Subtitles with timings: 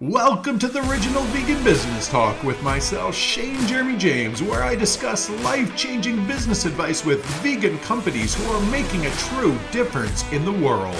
[0.00, 5.28] Welcome to the Original Vegan Business Talk with myself, Shane Jeremy James, where I discuss
[5.42, 10.52] life changing business advice with vegan companies who are making a true difference in the
[10.52, 10.94] world.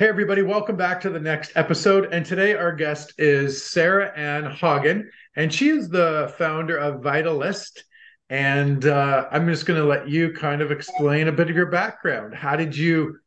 [0.00, 2.12] Hey, everybody, welcome back to the next episode.
[2.12, 5.04] And today, our guest is Sarah Ann Haugen,
[5.36, 7.84] and she is the founder of Vitalist.
[8.30, 11.70] And uh, I'm just going to let you kind of explain a bit of your
[11.70, 12.34] background.
[12.34, 13.20] How did you,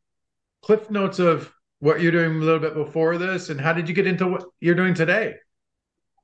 [0.60, 1.50] cliff notes of
[1.80, 4.44] what you're doing a little bit before this and how did you get into what
[4.60, 5.34] you're doing today?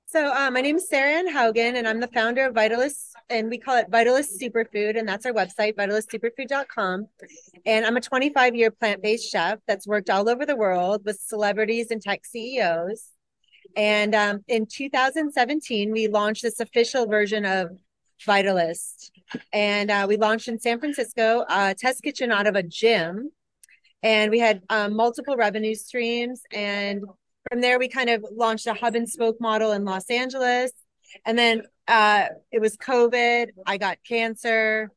[0.09, 3.51] So uh, my name is Sarah Ann Haugen, and I'm the founder of Vitalist, and
[3.51, 7.09] we call it Vitalist Superfood, and that's our website, vitalistsuperfood.com.
[7.67, 11.19] And I'm a 25 year plant based chef that's worked all over the world with
[11.19, 13.09] celebrities and tech CEOs.
[13.77, 17.71] And um, in 2017, we launched this official version of
[18.25, 19.11] Vitalist,
[19.53, 23.33] and uh, we launched in San Francisco, a test kitchen out of a gym
[24.03, 26.43] and we had um, multiple revenue streams.
[26.53, 27.05] And
[27.51, 30.73] from there we kind of launched a hub and spoke model in los angeles.
[31.25, 33.49] And then uh, it was covid.
[33.67, 34.91] I got cancer.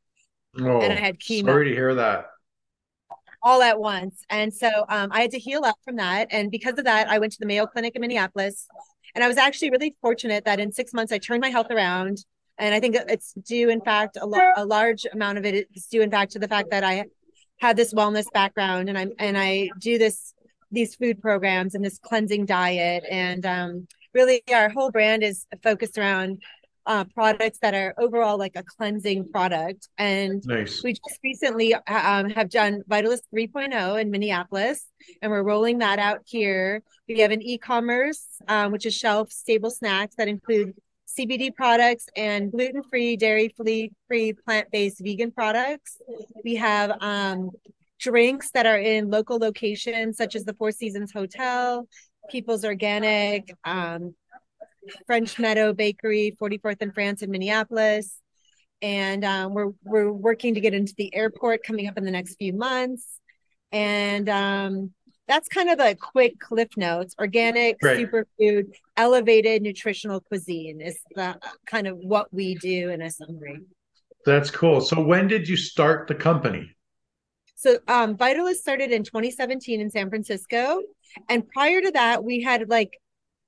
[0.60, 1.46] Oh, and i had chemo.
[1.46, 2.28] sorry to hear that.
[3.42, 4.24] All at once.
[4.30, 6.28] And so um, i had to heal up from that.
[6.32, 8.68] And because of that i went to the mayo clinic in minneapolis.
[9.16, 12.26] And i was actually really fortunate that in six months i turned my health around.
[12.58, 15.86] And i think it's due in fact a, lo- a large amount of it is
[15.86, 17.06] due in fact to the fact that i
[17.60, 20.34] had this wellness background and I'm and I do this
[20.72, 23.04] these food programs and this cleansing diet.
[23.10, 26.42] And um, really our whole brand is focused around
[26.86, 29.90] uh, products that are overall like a cleansing product.
[29.98, 30.84] And nice.
[30.84, 34.88] we just recently um, have done vitalist 3.0 in minneapolis
[35.22, 36.82] and we're rolling that out here.
[37.08, 40.74] We have an e-commerce um, which is shelf stable snacks that include
[41.18, 45.98] CBD products and gluten free, dairy free, plant based vegan products.
[46.44, 47.52] We have um,
[48.00, 51.88] drinks that are in local locations such as the Four Seasons Hotel,
[52.30, 54.14] People's Organic, um,
[55.06, 58.20] French Meadow Bakery, 44th and France in Minneapolis.
[58.82, 62.36] And um, we're we're working to get into the airport coming up in the next
[62.36, 63.20] few months.
[63.72, 64.94] And um,
[65.30, 67.98] that's kind of the quick cliff notes organic right.
[67.98, 68.66] superfood
[68.98, 73.62] elevated nutritional cuisine is the kind of what we do in a summary
[74.26, 76.76] that's cool so when did you start the company
[77.56, 80.82] so um, vitalist started in 2017 in san francisco
[81.30, 82.98] and prior to that we had like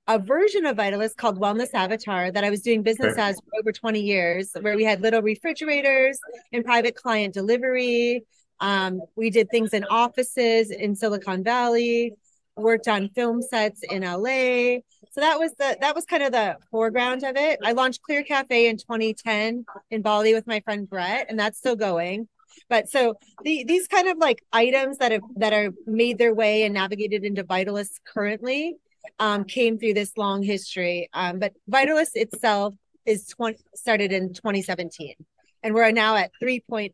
[0.08, 3.30] a version of Vitalist called Wellness Avatar that I was doing business right.
[3.30, 6.20] as for over 20 years, where we had little refrigerators
[6.52, 8.26] and private client delivery.
[8.62, 12.14] Um, we did things in offices in Silicon Valley,
[12.56, 14.80] worked on film sets in LA.
[15.12, 17.60] So that was the that was kind of the foreground of it.
[17.64, 21.76] I launched Clear Cafe in 2010 in Bali with my friend Brett, and that's still
[21.76, 22.28] going.
[22.70, 26.64] But so the, these kind of like items that have that are made their way
[26.64, 28.76] and navigated into Vitalist currently
[29.20, 31.10] um, came through this long history.
[31.14, 35.16] Um, but Vitalist itself is 20 started in 2017,
[35.64, 36.92] and we're now at 3.0.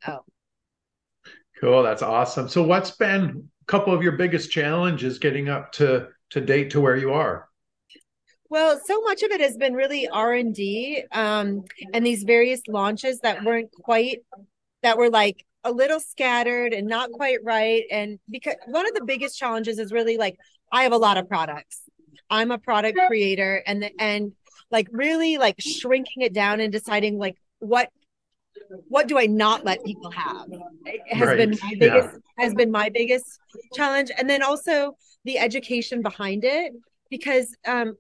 [1.60, 1.84] Cool.
[1.84, 2.48] That's awesome.
[2.48, 6.82] So what's been a couple of your biggest challenges getting up to to date to
[6.82, 7.48] where you are?
[8.50, 11.64] Well, so much of it has been really R and D, um,
[11.94, 14.20] and these various launches that weren't quite
[14.84, 17.84] that were like a little scattered and not quite right.
[17.92, 20.38] And because one of the biggest challenges is really like
[20.72, 21.82] I have a lot of products.
[22.30, 24.34] I'm a product creator, and the, and
[24.70, 27.90] like really like shrinking it down and deciding like what
[28.88, 30.48] what do I not let people have?
[30.86, 31.38] It has right.
[31.38, 32.44] been my biggest yeah.
[32.44, 33.40] has been my biggest
[33.74, 36.74] challenge, and then also the education behind it
[37.10, 37.96] because um,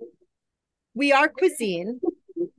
[0.93, 1.99] we are cuisine,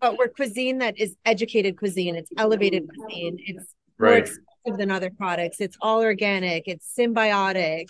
[0.01, 2.15] but we're cuisine that is educated cuisine.
[2.17, 3.39] It's elevated cuisine.
[3.41, 4.09] It's right.
[4.09, 5.61] more expensive than other products.
[5.61, 6.65] It's all organic.
[6.67, 7.87] It's symbiotic.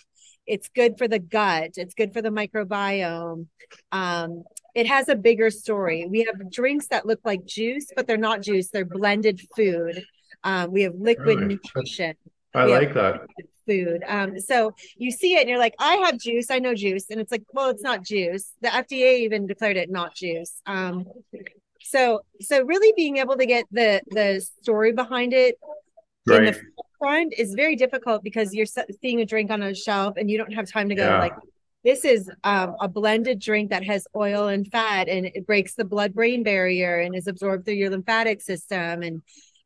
[0.47, 1.73] It's good for the gut.
[1.77, 3.47] It's good for the microbiome.
[3.93, 4.45] Um,
[4.79, 6.07] it has a bigger story.
[6.09, 8.69] We have drinks that look like juice, but they're not juice.
[8.69, 10.05] They're blended food.
[10.45, 11.55] Um, we have liquid really?
[11.55, 12.15] nutrition.
[12.55, 13.23] I we like that
[13.67, 14.05] food.
[14.07, 16.49] Um, so you see it and you're like, I have juice.
[16.53, 18.53] I know juice, and it's like, well, it's not juice.
[18.61, 20.63] The FDA even declared it not juice.
[20.65, 21.07] Um,
[21.83, 25.57] so so really being able to get the the story behind it
[26.29, 26.39] right.
[26.39, 26.61] in the
[27.01, 28.67] front is very difficult because you're
[29.01, 31.19] seeing a drink on a shelf and you don't have time to go yeah.
[31.19, 31.35] like
[31.89, 35.87] this is um, a blended drink that has oil and fat, and it breaks the
[35.87, 39.23] blood brain barrier and is absorbed through your lymphatic system and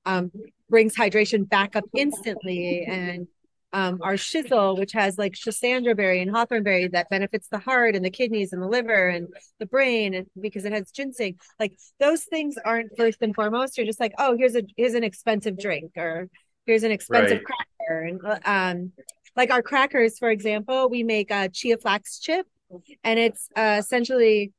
[0.06, 0.30] um,
[0.70, 2.84] brings hydration back up instantly.
[2.84, 3.26] And
[3.72, 7.96] um, our shizzle, which has like schisandra berry and hawthorn berry that benefits the heart
[7.96, 9.26] and the kidneys and the liver and
[9.58, 11.40] the brain and because it has ginseng.
[11.58, 13.76] Like those things aren't first and foremost.
[13.76, 16.28] You're just like, oh, here's a here's an expensive drink or
[16.66, 17.66] here's an expensive right.
[17.88, 18.02] cracker.
[18.04, 18.92] And um,
[19.37, 22.46] like our crackers, for example, we make a chia flax chip,
[23.05, 24.52] and it's uh, essentially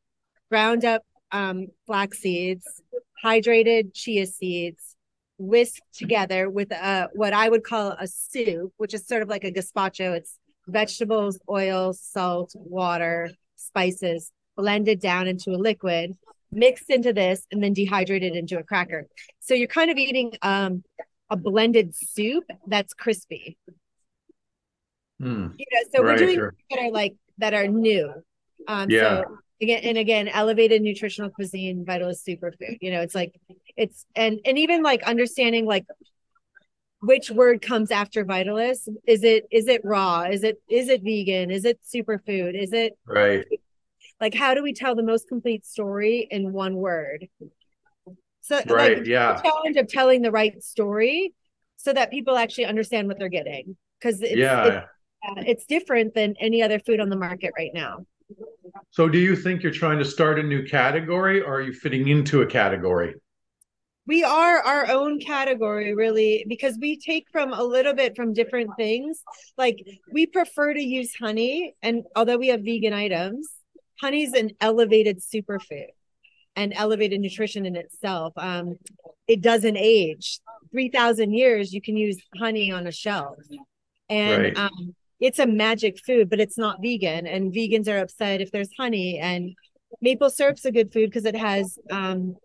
[0.50, 2.82] ground up um, flax seeds,
[3.24, 4.96] hydrated chia seeds,
[5.38, 9.44] whisked together with uh, what I would call a soup, which is sort of like
[9.44, 10.16] a gazpacho.
[10.16, 10.38] It's
[10.68, 16.16] vegetables, oil, salt, water, spices blended down into a liquid,
[16.52, 19.08] mixed into this, and then dehydrated into a cracker.
[19.40, 20.84] So you're kind of eating um,
[21.30, 23.58] a blended soup that's crispy.
[25.24, 25.54] Mm.
[25.58, 26.54] You know, so right, we're doing sure.
[26.70, 28.14] that are like that are new.
[28.68, 29.22] Um, yeah.
[29.24, 32.78] So again and again, elevated nutritional cuisine, vitalist superfood.
[32.82, 33.40] You know, it's like
[33.76, 35.86] it's and and even like understanding like
[37.04, 41.52] which word comes after vitalist is it is it raw is it is it vegan
[41.52, 43.46] is it superfood is it right
[44.22, 47.28] like how do we tell the most complete story in one word
[48.40, 51.34] so right like, yeah challenge of telling the right story
[51.76, 54.86] so that people actually understand what they're getting because it's, yeah
[55.24, 58.06] it's, uh, it's different than any other food on the market right now.
[58.92, 62.08] So do you think you're trying to start a new category or are you fitting
[62.08, 63.16] into a category?
[64.06, 68.72] We are our own category really because we take from a little bit from different
[68.78, 69.24] things.
[69.58, 69.78] Like
[70.12, 73.48] we prefer to use honey and although we have vegan items
[74.04, 75.88] honey's an elevated superfood
[76.56, 78.34] and elevated nutrition in itself.
[78.38, 78.78] Um,
[79.28, 80.40] it doesn't age.
[80.72, 83.38] 3000 years you can use honey on a shelf.
[84.10, 84.58] And right.
[84.58, 84.94] um,
[85.24, 89.18] it's a magic food but it's not vegan and vegans are upset if there's honey
[89.20, 89.56] and
[90.02, 92.36] maple syrup's a good food because it has um,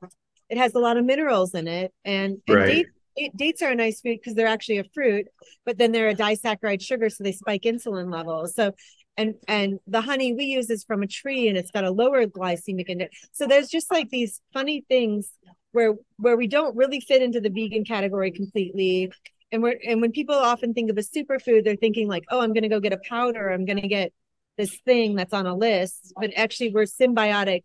[0.48, 2.86] it has a lot of minerals in it, and, and right.
[3.16, 5.26] dates, dates are a nice food because they're actually a fruit,
[5.66, 8.54] but then they're a disaccharide sugar, so they spike insulin levels.
[8.54, 8.72] So
[9.16, 12.24] and and the honey we use is from a tree and it's got a lower
[12.26, 15.32] glycemic index so there's just like these funny things
[15.72, 19.10] where where we don't really fit into the vegan category completely
[19.52, 22.52] and we're and when people often think of a superfood they're thinking like oh i'm
[22.52, 24.12] going to go get a powder i'm going to get
[24.56, 27.62] this thing that's on a list but actually we're symbiotic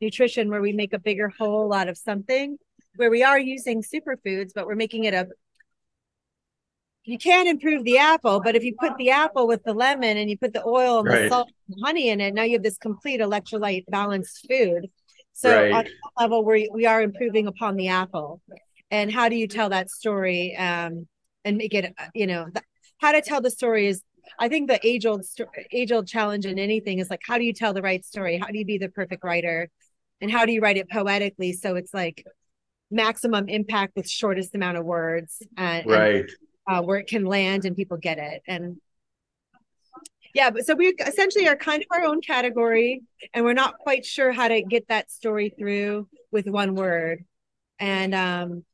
[0.00, 2.58] nutrition where we make a bigger whole out of something
[2.96, 5.28] where we are using superfoods, but we're making it a
[7.04, 10.28] you can't improve the apple, but if you put the apple with the lemon and
[10.28, 11.22] you put the oil and right.
[11.22, 14.88] the salt and honey in it, now you have this complete electrolyte balanced food.
[15.32, 15.72] So right.
[15.72, 18.40] on that level, we we are improving upon the apple.
[18.90, 21.06] And how do you tell that story um,
[21.46, 22.64] and make it, you know, th-
[22.98, 24.02] how to tell the story is
[24.38, 25.24] I think the age old
[25.72, 28.36] age old challenge in anything is like how do you tell the right story?
[28.36, 29.70] How do you be the perfect writer?
[30.20, 32.24] and how do you write it poetically so it's like
[32.90, 36.30] maximum impact with shortest amount of words and, right
[36.68, 38.76] and, uh, where it can land and people get it and
[40.34, 43.02] yeah but so we essentially are kind of our own category
[43.34, 47.24] and we're not quite sure how to get that story through with one word
[47.78, 48.64] and um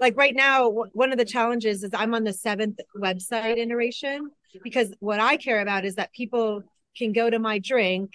[0.00, 4.30] like right now one of the challenges is i'm on the seventh website iteration
[4.62, 6.62] because what i care about is that people
[6.96, 8.12] can go to my drink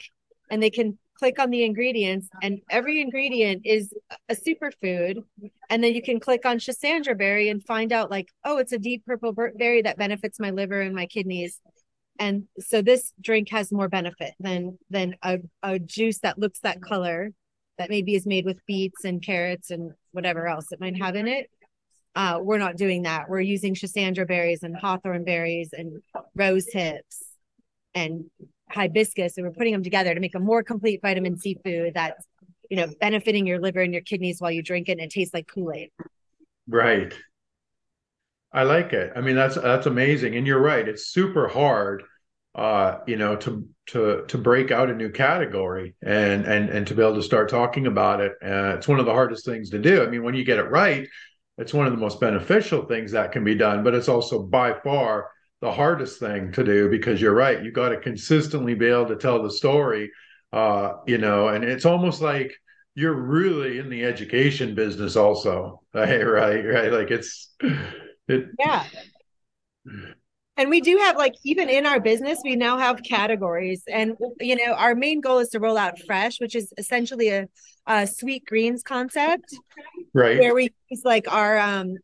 [0.49, 3.93] and they can click on the ingredients and every ingredient is
[4.29, 5.23] a superfood.
[5.69, 8.77] And then you can click on schisandra berry and find out like oh it's a
[8.77, 11.61] deep purple berry that benefits my liver and my kidneys.
[12.19, 16.81] And so this drink has more benefit than than a, a juice that looks that
[16.81, 17.31] color
[17.77, 21.27] that maybe is made with beets and carrots and whatever else it might have in
[21.27, 21.49] it
[22.15, 26.01] uh, we're not doing that we're using schisandra berries and hawthorn berries and
[26.35, 27.23] rose hips
[27.95, 28.25] and
[28.69, 32.25] hibiscus and we're putting them together to make a more complete vitamin C food that's
[32.69, 35.33] you know benefiting your liver and your kidneys while you drink it and it tastes
[35.33, 35.91] like Kool-Aid.
[36.67, 37.13] Right.
[38.51, 39.13] I like it.
[39.15, 40.87] I mean that's that's amazing and you're right.
[40.87, 42.03] It's super hard
[42.55, 46.93] uh you know to to to break out a new category and and and to
[46.93, 48.33] be able to start talking about it.
[48.43, 50.03] Uh, it's one of the hardest things to do.
[50.03, 51.07] I mean when you get it right,
[51.57, 54.73] it's one of the most beneficial things that can be done, but it's also by
[54.73, 55.29] far
[55.61, 57.63] the hardest thing to do because you're right.
[57.63, 60.11] You got to consistently be able to tell the story,
[60.51, 62.53] uh, you know, and it's almost like
[62.95, 65.79] you're really in the education business also.
[65.93, 66.91] Right, right, right.
[66.91, 67.53] Like it's
[68.27, 68.83] it Yeah.
[70.55, 73.83] And we do have like even in our business, we now have categories.
[73.87, 77.47] And you know, our main goal is to roll out fresh, which is essentially a,
[77.87, 79.55] a sweet greens concept.
[80.13, 80.39] Right.
[80.39, 81.97] Where we use like our um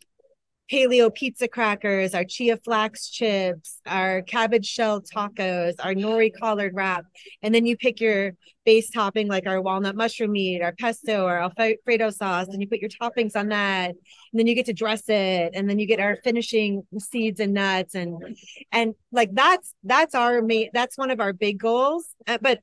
[0.71, 7.05] paleo pizza crackers, our chia flax chips, our cabbage shell tacos, our nori collard wrap.
[7.41, 8.33] And then you pick your
[8.65, 12.79] base topping like our walnut mushroom meat, our pesto, or Alfredo sauce, and you put
[12.79, 13.89] your toppings on that.
[13.89, 15.51] And then you get to dress it.
[15.55, 17.95] And then you get our finishing seeds and nuts.
[17.95, 18.37] And
[18.71, 22.05] and like that's that's our main that's one of our big goals.
[22.27, 22.61] Uh, but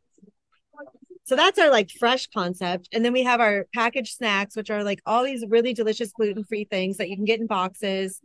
[1.26, 2.88] so that's our like fresh concept.
[2.92, 6.44] And then we have our packaged snacks, which are like all these really delicious gluten
[6.44, 8.20] free things that you can get in boxes.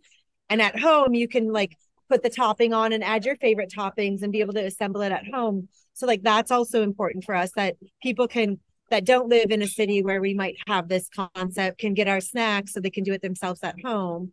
[0.51, 1.75] And at home, you can like
[2.09, 5.11] put the topping on and add your favorite toppings and be able to assemble it
[5.11, 5.67] at home.
[5.93, 8.59] So like that's also important for us that people can
[8.91, 12.21] that don't live in a city where we might have this concept can get our
[12.21, 14.31] snacks so they can do it themselves at home.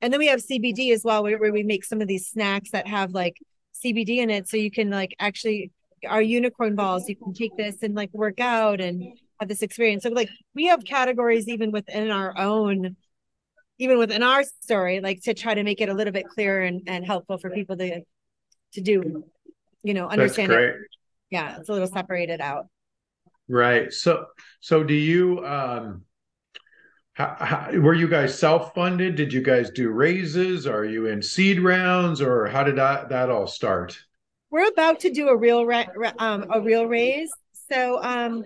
[0.00, 2.70] And then we have CBD as well, where, where we make some of these snacks
[2.72, 3.36] that have like
[3.84, 4.48] CBD in it.
[4.48, 5.70] So you can like actually
[6.08, 10.02] our unicorn balls, you can take this and like work out and have this experience.
[10.02, 12.96] So like we have categories even within our own
[13.78, 16.82] even within our story, like to try to make it a little bit clearer and,
[16.86, 18.02] and helpful for people to
[18.74, 19.24] to do,
[19.82, 20.76] you know, understand it.
[21.30, 22.66] Yeah, it's a little separated out.
[23.48, 23.92] Right.
[23.92, 24.26] So
[24.60, 26.04] so do you um
[27.14, 29.16] how, how, were you guys self-funded?
[29.16, 30.66] Did you guys do raises?
[30.66, 33.98] Are you in seed rounds or how did that that all start?
[34.52, 35.68] We're about to do a real
[36.18, 37.30] um a real raise.
[37.72, 38.44] So um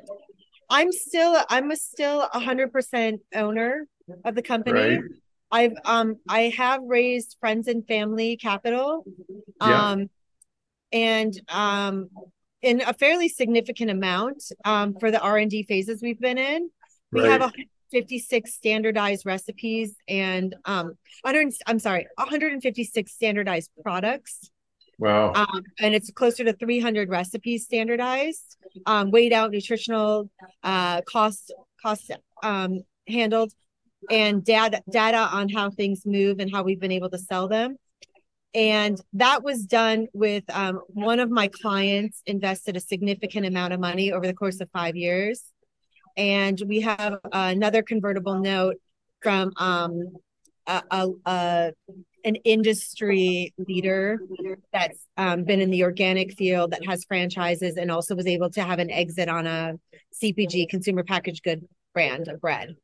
[0.70, 3.86] I'm still I'm a still hundred percent owner
[4.24, 4.80] of the company.
[4.80, 5.00] Right.
[5.50, 9.04] I've um I have raised friends and family capital.
[9.60, 10.06] Um yeah.
[10.92, 12.08] and um
[12.62, 16.70] in a fairly significant amount um for the R&D phases we've been in.
[17.10, 17.40] We right.
[17.40, 17.52] have a
[17.90, 24.50] 56 standardized recipes and um 100 I'm sorry, 156 standardized products.
[24.98, 25.32] Wow.
[25.34, 30.30] Um, and it's closer to 300 recipes standardized, um, weighed out, nutritional,
[30.62, 32.10] uh, cost, cost
[32.42, 33.52] um, handled
[34.10, 37.76] and data data on how things move and how we've been able to sell them
[38.54, 43.80] and that was done with um, one of my clients invested a significant amount of
[43.80, 45.44] money over the course of five years
[46.16, 48.76] and we have another convertible note
[49.20, 50.14] from um,
[50.66, 51.72] a, a, a,
[52.26, 54.18] an industry leader
[54.72, 58.62] that's um, been in the organic field that has franchises and also was able to
[58.62, 59.74] have an exit on a
[60.22, 62.76] cpg consumer packaged good brand of bread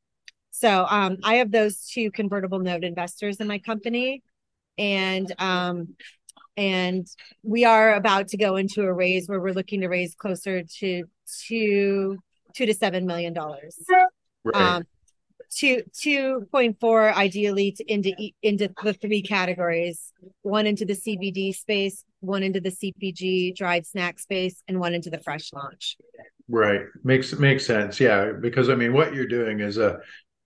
[0.52, 4.22] so um, I have those two convertible note investors in my company,
[4.76, 5.96] and um,
[6.58, 7.06] and
[7.42, 11.04] we are about to go into a raise where we're looking to raise closer to
[11.46, 12.18] two
[12.54, 13.76] two to seven million dollars.
[14.44, 14.54] Right.
[14.54, 14.84] Um,
[15.54, 21.54] two two point four ideally to, into into the three categories: one into the CBD
[21.54, 25.96] space, one into the CPG dried snack space, and one into the fresh launch.
[26.48, 26.82] Right.
[27.04, 28.00] Makes makes sense.
[28.00, 30.00] Yeah, because I mean, what you're doing is a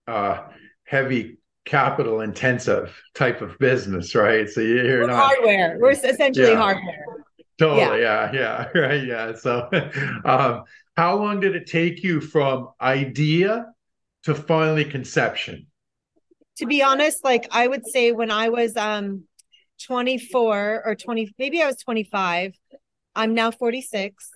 [0.07, 0.47] uh,
[0.83, 4.49] heavy capital intensive type of business, right?
[4.49, 5.77] So you're We're not hardware.
[5.79, 6.55] We're essentially yeah.
[6.55, 7.05] hardware.
[7.59, 8.01] Totally.
[8.01, 8.31] Yeah.
[8.31, 8.67] yeah.
[8.73, 8.81] Yeah.
[8.81, 9.03] Right.
[9.03, 9.33] Yeah.
[9.35, 9.69] So,
[10.25, 10.63] um,
[10.95, 13.65] how long did it take you from idea
[14.23, 15.67] to finally conception?
[16.57, 19.23] To be honest, like I would say when I was um
[19.85, 22.53] 24 or 20, maybe I was 25.
[23.15, 24.31] I'm now 46.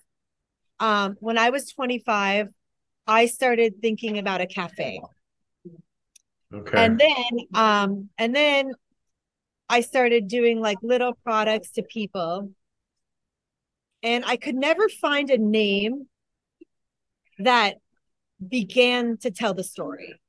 [0.80, 2.48] Um, when I was 25,
[3.08, 5.02] I started thinking about a cafe.
[6.54, 6.86] Okay.
[6.86, 8.72] And then um and then
[9.70, 12.52] I started doing like little products to people.
[14.04, 16.08] And I could never find a name
[17.40, 17.76] that
[18.48, 20.20] began to tell the story.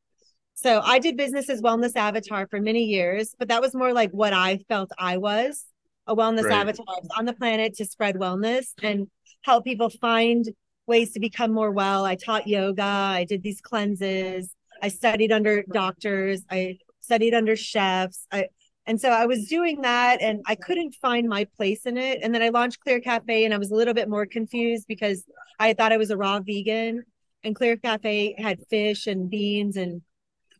[0.55, 4.11] So I did business as wellness avatar for many years, but that was more like
[4.11, 5.65] what I felt I was
[6.07, 6.61] a wellness right.
[6.61, 9.07] avatar on the planet to spread wellness and
[9.43, 10.45] help people find
[10.87, 12.05] ways to become more well.
[12.05, 16.43] I taught yoga, I did these cleanses, I studied under doctors.
[16.51, 18.27] I studied under chefs.
[18.33, 18.49] I
[18.85, 22.19] and so I was doing that and I couldn't find my place in it.
[22.21, 25.25] And then I launched Clear Cafe and I was a little bit more confused because
[25.61, 27.05] I thought I was a raw vegan
[27.45, 30.03] and Clear Cafe had fish and beans and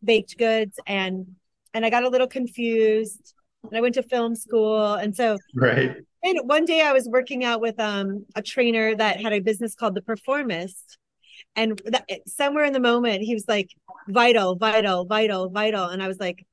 [0.03, 1.27] baked goods and
[1.75, 5.97] and I got a little confused and I went to film school and so right.
[6.25, 9.75] And one day I was working out with um a trainer that had a business
[9.75, 10.99] called the Performist
[11.57, 13.69] and that, somewhere in the moment he was like
[14.09, 16.45] vital vital vital vital and i was like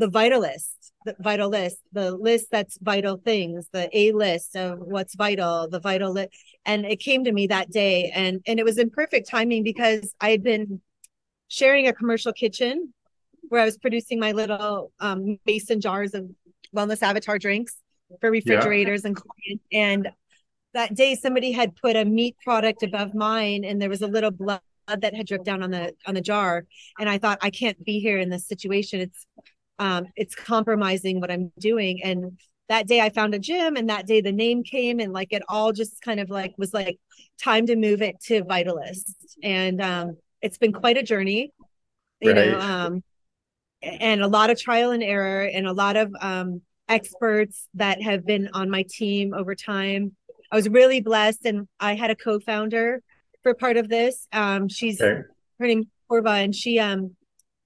[0.00, 5.14] the vitalist the vital list the list that's vital things the a list of what's
[5.14, 6.30] vital the vital list
[6.64, 10.14] and it came to me that day and and it was in perfect timing because
[10.20, 10.80] i had been
[11.48, 12.94] sharing a commercial kitchen
[13.50, 16.28] where i was producing my little um, mason jars of
[16.74, 17.76] wellness avatar drinks
[18.20, 19.08] for refrigerators yeah.
[19.08, 20.08] and clients and
[20.72, 24.30] that day somebody had put a meat product above mine and there was a little
[24.30, 26.64] blood that had dripped down on the on the jar
[26.98, 29.26] and i thought i can't be here in this situation it's
[29.80, 34.06] um it's compromising what i'm doing and that day i found a gym and that
[34.06, 36.98] day the name came and like it all just kind of like was like
[37.42, 41.52] time to move it to vitalist and um it's been quite a journey
[42.20, 42.50] you right.
[42.52, 43.02] know um
[43.82, 48.24] and a lot of trial and error and a lot of um experts that have
[48.24, 50.14] been on my team over time
[50.50, 53.02] I was really blessed, and I had a co-founder
[53.42, 54.26] for part of this.
[54.32, 55.22] Um, she's okay.
[55.58, 57.16] her name Corva, and she um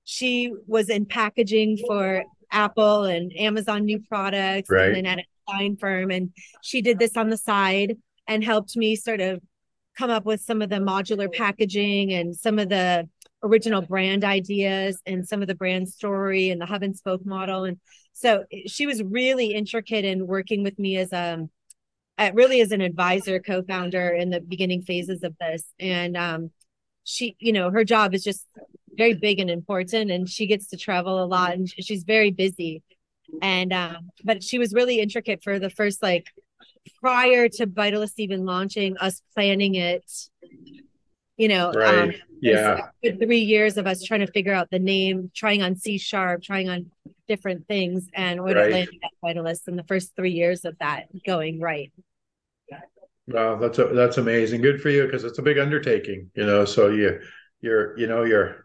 [0.04, 4.86] she was in packaging for Apple and Amazon new products Right.
[4.86, 6.10] and then at a design firm.
[6.10, 6.30] And
[6.62, 7.96] she did this on the side
[8.28, 9.40] and helped me sort of
[9.96, 13.08] come up with some of the modular packaging and some of the
[13.42, 17.64] original brand ideas and some of the brand story and the hub and spoke model.
[17.64, 17.78] And
[18.12, 21.48] so she was really intricate in working with me as a
[22.16, 25.64] uh, really as an advisor, co-founder in the beginning phases of this.
[25.80, 26.50] And um,
[27.02, 28.46] she, you know, her job is just
[28.96, 32.82] very big and important, and she gets to travel a lot, and she's very busy.
[33.42, 36.26] And um, but she was really intricate for the first like
[37.00, 40.04] prior to Vitalist even launching, us planning it.
[41.36, 42.10] You know, Right.
[42.10, 42.88] um, Yeah.
[43.20, 46.68] three years of us trying to figure out the name, trying on C sharp, trying
[46.68, 46.90] on
[47.26, 48.70] different things, and when Right.
[48.70, 51.90] landed at Vitalist in the first three years of that going right.
[53.26, 54.60] Wow, that's a, that's amazing.
[54.60, 56.64] Good for you because it's a big undertaking, you know.
[56.66, 57.20] So you
[57.62, 58.63] you're you know you're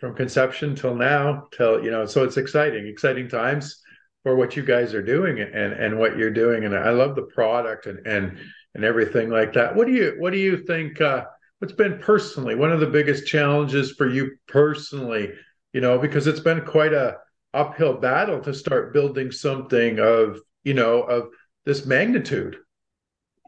[0.00, 3.82] from conception till now till you know so it's exciting, exciting times
[4.22, 6.64] for what you guys are doing and and what you're doing.
[6.64, 8.38] And I love the product and and
[8.74, 9.74] and everything like that.
[9.74, 11.00] What do you what do you think?
[11.00, 11.24] Uh,
[11.58, 15.32] what's been personally one of the biggest challenges for you personally?
[15.72, 17.18] You know, because it's been quite a
[17.54, 21.28] uphill battle to start building something of you know of
[21.64, 22.56] this magnitude.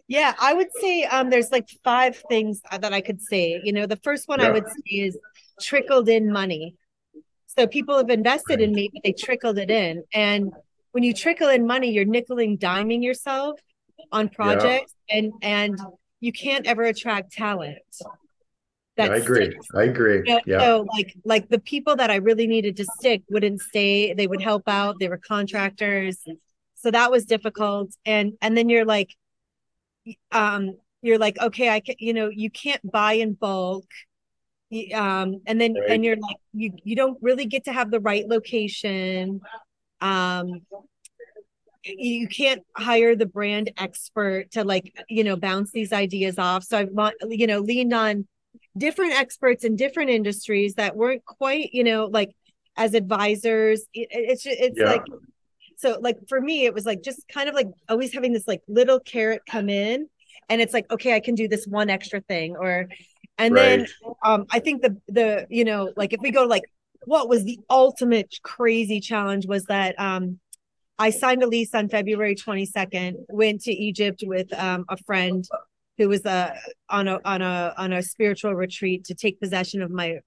[0.09, 3.61] Yeah, I would say um, there's like five things that I could say.
[3.63, 5.19] You know, the first one I would say is
[5.61, 6.75] trickled in money.
[7.47, 10.05] So people have invested in me, but they trickled it in.
[10.15, 10.53] And
[10.93, 13.61] when you trickle in money, you're nickel and diming yourself
[14.11, 15.79] on projects, and and
[16.21, 17.79] you can't ever attract talent.
[18.97, 19.45] Yeah, I agree.
[19.45, 19.67] sticks.
[19.75, 20.23] I agree.
[20.25, 20.61] You know, Yeah.
[20.61, 24.15] So like like the people that I really needed to stick wouldn't stay.
[24.15, 24.99] They would help out.
[24.99, 26.25] They were contractors.
[26.77, 27.91] So that was difficult.
[28.05, 29.15] And and then you're like,
[30.33, 33.87] um, you're like, okay, I can, you know, you can't buy in bulk.
[34.95, 35.89] Um, and then Right.
[35.89, 39.41] and you're like, you you don't really get to have the right location.
[40.03, 40.63] Um,
[41.85, 46.79] you can't hire the brand expert to like you know bounce these ideas off so
[46.79, 48.27] i've you know leaned on
[48.77, 52.35] different experts in different industries that weren't quite you know like
[52.77, 54.85] as advisors it, it's it's Yeah.
[54.85, 55.05] like
[55.79, 58.63] so like for me it was like just kind of like always having this like
[58.69, 60.09] little carrot come in
[60.49, 62.89] and it's like okay i can do this one extra thing or
[63.39, 63.87] and then
[64.25, 66.65] um i think the the you know like if we go like
[67.05, 70.39] what was the ultimate crazy challenge was that um
[71.01, 75.47] I signed a lease on February 22nd, went to Egypt with um, a friend
[75.97, 76.55] who was uh,
[76.89, 80.19] on a on a on a spiritual retreat to take possession of my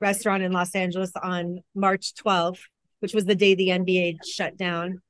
[0.00, 2.60] restaurant in Los Angeles on March 12th,
[3.00, 5.00] which was the day the NBA shut down.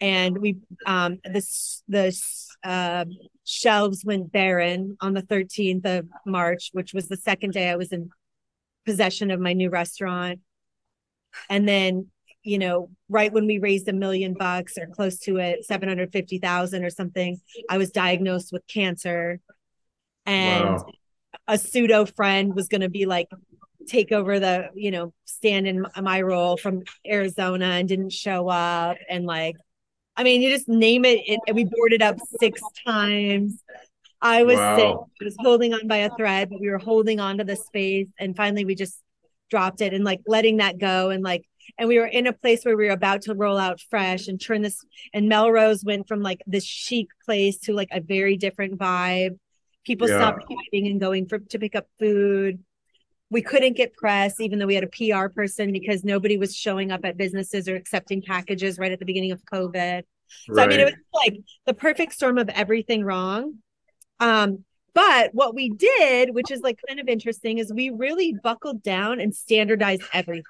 [0.00, 2.16] And we um this the
[2.64, 3.04] uh,
[3.44, 7.92] shelves went barren on the 13th of March, which was the second day I was
[7.92, 8.10] in
[8.84, 10.40] possession of my new restaurant.
[11.48, 12.10] And then
[12.42, 16.90] you know, right when we raised a million bucks or close to it, 750,000 or
[16.90, 19.40] something, I was diagnosed with cancer.
[20.24, 20.86] And Wow.
[21.46, 23.28] a pseudo friend was going to be like,
[23.86, 28.96] take over the, you know, stand in my role from Arizona and didn't show up.
[29.08, 29.56] And like,
[30.16, 31.20] I mean, you just name it.
[31.26, 33.62] it and we boarded up six times.
[34.22, 34.94] I was sick.
[34.94, 38.08] I was holding on by a thread, but we were holding on to the space.
[38.18, 39.00] And finally, we just
[39.50, 41.10] dropped it and like letting that go.
[41.10, 41.46] And like,
[41.78, 44.40] and we were in a place where we were about to roll out fresh and
[44.40, 44.84] turn this.
[45.14, 49.38] And Melrose went from like this chic place to like a very different vibe.
[49.84, 50.18] People Yeah.
[50.18, 52.62] stopped driving and going for to pick up food.
[53.30, 56.90] We couldn't get press, even though we had a PR person, because nobody was showing
[56.90, 60.02] up at businesses or accepting packages right at the beginning of COVID.
[60.52, 63.54] So I mean, it was like the perfect storm of everything wrong.
[64.20, 64.64] Um,
[64.94, 69.20] but what we did, which is like kind of interesting, is we really buckled down
[69.20, 70.44] and standardized everything.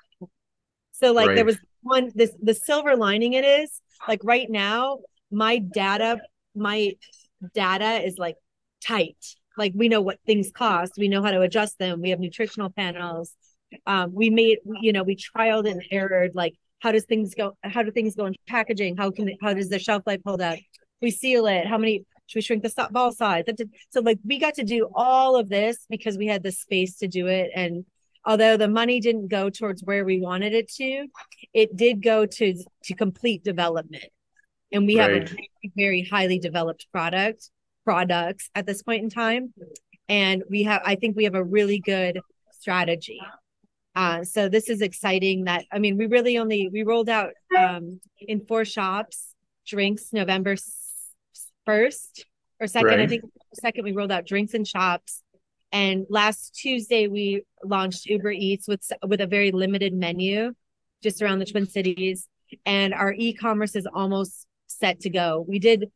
[0.93, 1.37] So like Right.
[1.37, 4.99] there was one this the silver lining it is like right now,
[5.31, 6.21] my data,
[6.55, 6.93] my
[7.55, 8.37] data is like
[8.85, 9.37] tight.
[9.61, 12.71] Like we know what things cost, we know how to adjust them, we have nutritional
[12.71, 13.35] panels.
[13.87, 17.83] Um, we made, you know, we trialed and errored like how does things go how
[17.83, 18.97] do things go in packaging?
[18.97, 20.59] How can how does the shelf life hold up?
[21.03, 21.67] We seal it.
[21.67, 23.45] How many should we shrink the ball size?
[23.91, 27.07] So like we got to do all of this because we had the space to
[27.07, 27.51] do it.
[27.55, 27.85] And
[28.25, 31.07] although the money didn't go towards where we wanted it to,
[31.53, 34.07] it did go to to complete development.
[34.73, 37.51] And we have a very, very highly developed product
[37.91, 39.53] products at this point in time.
[40.09, 42.21] And we have I think we have a really good
[42.53, 43.21] strategy.
[43.97, 48.01] Uh, so this is exciting that I mean we really only we rolled out um,
[48.21, 49.35] in four shops
[49.67, 50.55] drinks November
[51.67, 52.27] first
[52.61, 53.25] or second I think
[53.55, 55.23] second we rolled out drinks and shops
[55.73, 60.53] and last Tuesday we launched Uber Eats with with a very limited menu
[61.03, 62.29] just around the Twin Cities
[62.65, 65.45] and our e-commerce is almost set to go.
[65.49, 65.91] We did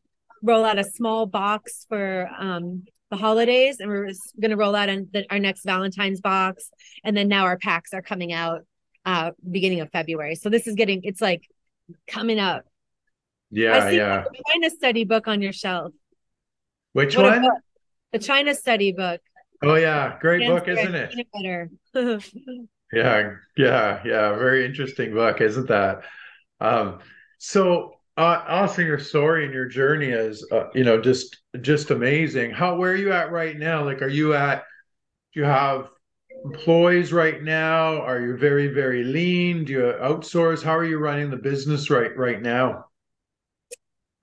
[0.44, 4.88] roll out a small box for um, the holidays, and we're going to roll out
[4.88, 6.70] in the, our next Valentine's box,
[7.02, 8.62] and then now our packs are coming out
[9.06, 10.34] uh, beginning of February.
[10.34, 11.42] So this is getting it's like
[12.06, 12.64] coming up.
[13.50, 14.24] Yeah, I see yeah.
[14.52, 15.92] China study book on your shelf.
[16.92, 17.50] Which what one?
[18.12, 19.20] The China study book.
[19.62, 21.14] Oh yeah, great book, isn't it?
[22.92, 24.36] yeah, yeah, yeah.
[24.36, 26.02] Very interesting book, isn't that?
[26.60, 27.00] Um,
[27.38, 32.52] so uh, also your story and your journey is, uh, you know, just just amazing.
[32.52, 33.84] How where are you at right now?
[33.84, 34.64] Like, are you at?
[35.32, 35.88] Do you have
[36.44, 38.00] employees right now?
[38.02, 39.64] Are you very very lean?
[39.64, 40.62] Do you outsource?
[40.62, 42.86] How are you running the business right right now?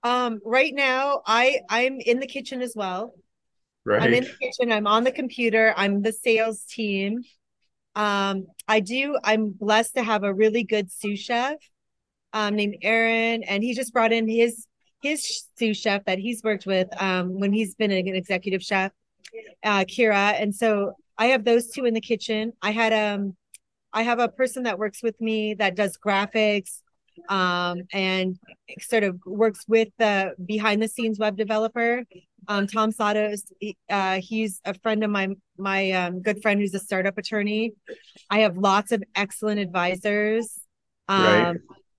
[0.02, 3.14] Um, right now, I I'm in the kitchen as well.
[3.84, 4.02] Right.
[4.02, 4.72] I'm in the kitchen.
[4.72, 5.74] I'm on the computer.
[5.76, 7.22] I'm the sales team.
[7.94, 9.18] Um, I do.
[9.22, 11.56] I'm blessed to have a really good sous chef
[12.32, 14.66] um, named Aaron, and he just brought in his
[15.02, 18.92] his sous chef that he's worked with um, when he's been an executive chef,
[19.64, 20.40] uh, Kira.
[20.40, 22.52] And so I have those two in the kitchen.
[22.62, 23.36] I had um,
[23.92, 26.80] I have a person that works with me that does graphics,
[27.28, 28.38] um, and
[28.80, 32.04] sort of works with the behind the scenes web developer.
[32.48, 33.42] Um, Tom Satos,
[33.88, 37.74] uh, he's a friend of my my um, good friend who's a startup attorney.
[38.30, 40.58] I have lots of excellent advisors.
[41.08, 41.56] Um, right.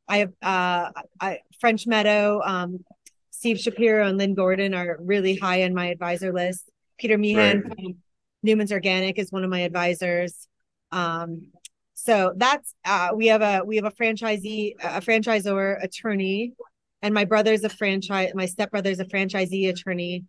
[0.08, 2.84] I have uh, I, French Meadow, um,
[3.32, 6.70] Steve Shapiro, and Lynn Gordon are really high on my advisor list.
[6.98, 7.76] Peter Meehan right.
[7.76, 7.96] from
[8.44, 10.48] Newman's Organic is one of my advisors.
[10.92, 11.52] Um,
[11.94, 16.54] so that's uh, we have a we have a franchisee, a franchisor attorney,
[17.02, 18.32] and my brother's a franchise.
[18.36, 20.26] My stepbrother's a franchisee attorney.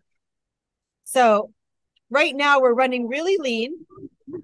[1.03, 1.51] So
[2.09, 3.85] right now we're running really lean.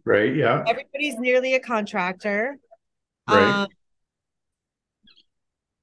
[0.06, 0.36] Right.
[0.36, 0.63] Yeah.
[0.67, 2.58] Everybody's nearly a contractor.
[3.30, 3.63] Right.
[3.63, 3.67] Um,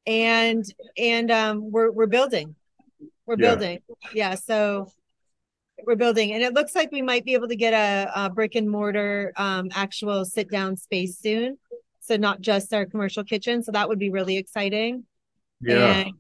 [0.08, 0.64] and
[0.96, 2.56] and um we're we're building
[3.26, 3.54] we're yeah.
[3.54, 3.78] building.
[4.14, 4.90] Yeah so
[5.86, 6.32] we're building.
[6.32, 9.32] And it looks like we might be able to get a, a brick and mortar
[9.36, 11.58] um actual sit down space soon.
[12.00, 13.62] So not just our commercial kitchen.
[13.62, 15.04] So that would be really exciting.
[15.60, 15.76] Yeah.
[15.76, 16.12] And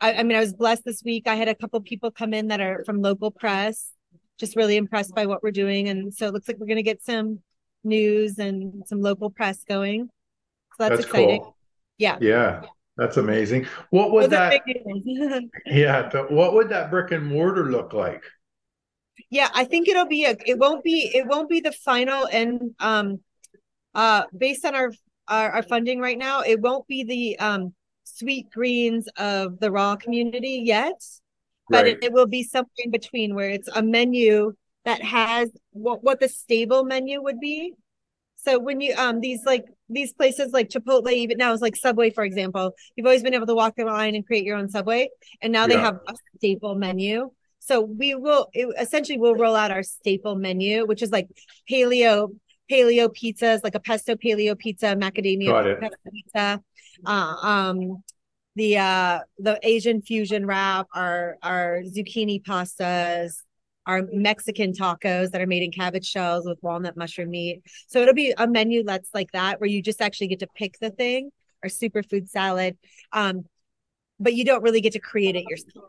[0.00, 1.26] I, I mean i was blessed this week.
[1.26, 3.90] I had a couple people come in that are from local press
[4.38, 5.88] just really impressed by what we're doing.
[5.88, 7.40] And so it looks like we're going to get some
[7.84, 10.06] news and some local press going.
[10.06, 11.40] So that's, that's exciting.
[11.40, 11.56] cool.
[11.98, 12.16] yeah.
[12.20, 12.62] Yeah
[13.00, 13.66] that's amazing.
[13.88, 14.60] What would that?
[15.66, 16.10] yeah.
[16.10, 18.22] The, what would that brick and mortar look like?
[19.30, 20.36] Yeah, I think it'll be a.
[20.44, 21.10] It won't be.
[21.14, 23.20] It won't be the final and um,
[23.94, 24.92] uh, based on our
[25.28, 27.72] our, our funding right now, it won't be the um
[28.04, 31.00] sweet greens of the raw community yet,
[31.70, 31.96] but right.
[31.96, 34.52] it, it will be something in between where it's a menu
[34.84, 37.72] that has what what the stable menu would be
[38.36, 42.10] so when you um these like these places like Chipotle, even now it's like Subway,
[42.10, 45.08] for example, you've always been able to walk the line and create your own Subway,
[45.42, 45.66] and now yeah.
[45.66, 47.30] they have a staple menu.
[47.58, 51.28] So we will it, essentially we'll roll out our staple menu, which is like
[51.70, 52.34] paleo
[52.70, 56.62] paleo pizzas, like a pesto paleo pizza, macadamia pizza,
[57.04, 58.02] uh, um,
[58.56, 63.42] the uh the Asian fusion wrap, our our zucchini pastas,
[63.86, 67.62] our Mexican tacos that are made in cabbage shells with walnut mushroom meat.
[67.88, 70.78] So it'll be a menu that's like that, where you just actually get to pick
[70.80, 71.30] the thing,
[71.64, 72.76] or superfood salad.
[73.12, 73.44] Um,
[74.18, 75.86] but you don't really get to create it yourself.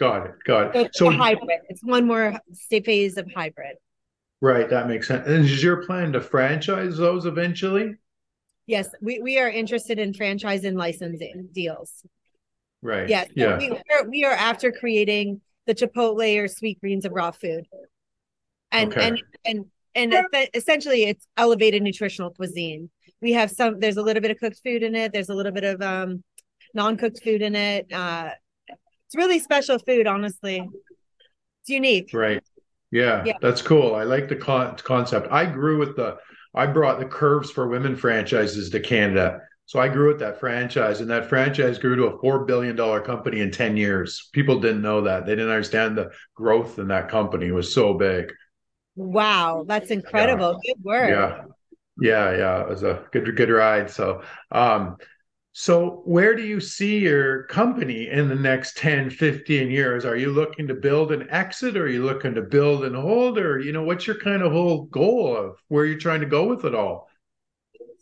[0.00, 0.34] Got it.
[0.44, 0.72] Got it.
[0.74, 1.60] So it's so, hybrid.
[1.68, 2.38] It's one more
[2.68, 3.76] phase of hybrid.
[4.40, 4.68] Right.
[4.68, 5.26] That makes sense.
[5.26, 7.94] And is your plan to franchise those eventually?
[8.66, 12.02] Yes, we, we are interested in franchise and licensing deals.
[12.82, 13.08] Right.
[13.08, 13.24] Yeah.
[13.24, 13.58] So yeah.
[13.58, 17.66] We, are, we are after creating the Chipotle or sweet greens of raw food.
[18.72, 19.08] And okay.
[19.08, 22.90] and and and essentially it's elevated nutritional cuisine.
[23.20, 25.52] We have some there's a little bit of cooked food in it, there's a little
[25.52, 26.24] bit of um
[26.74, 27.92] non-cooked food in it.
[27.92, 28.30] Uh
[28.68, 30.58] it's really special food, honestly.
[30.58, 32.10] It's unique.
[32.12, 32.42] Right.
[32.90, 33.34] Yeah, yeah.
[33.40, 33.94] that's cool.
[33.94, 35.28] I like the con- concept.
[35.30, 36.16] I grew with the
[36.54, 41.00] I brought the curves for women franchises to Canada so I grew with that franchise,
[41.00, 44.28] and that franchise grew to a four billion dollar company in ten years.
[44.32, 47.46] People didn't know that; they didn't understand the growth in that company.
[47.46, 48.32] It was so big.
[48.96, 50.60] Wow, that's incredible!
[50.62, 50.72] Yeah.
[50.74, 51.08] Good work.
[51.10, 51.44] Yeah,
[52.00, 52.62] yeah, yeah.
[52.62, 53.90] It was a good, good ride.
[53.90, 54.22] So,
[54.52, 54.96] um,
[55.52, 60.04] so where do you see your company in the next 10, 15 years?
[60.04, 63.38] Are you looking to build an exit, or are you looking to build and hold,
[63.38, 66.46] or you know, what's your kind of whole goal of where you're trying to go
[66.48, 67.08] with it all?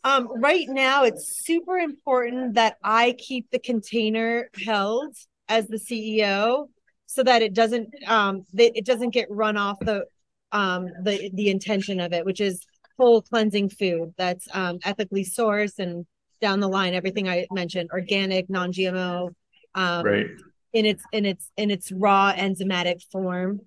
[0.03, 5.15] Um, right now, it's super important that I keep the container held
[5.47, 6.67] as the CEO
[7.05, 10.05] so that it doesn't um that it doesn't get run off the
[10.51, 12.65] um the the intention of it, which is
[12.97, 16.05] whole cleansing food that's um ethically sourced and
[16.41, 19.29] down the line, everything I mentioned, organic, non-GMO,
[19.75, 20.27] um, right.
[20.73, 23.61] in its in its in its raw enzymatic form.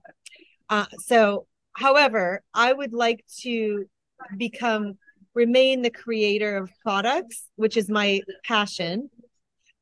[0.68, 3.86] Uh, so, however, I would like to
[4.36, 4.98] become
[5.36, 9.08] remain the creator of products, which is my passion,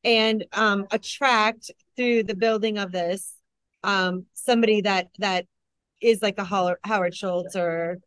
[0.03, 3.35] and um, attract through the building of this
[3.85, 5.45] um, somebody that that
[6.01, 7.99] is like a Howard Schultz or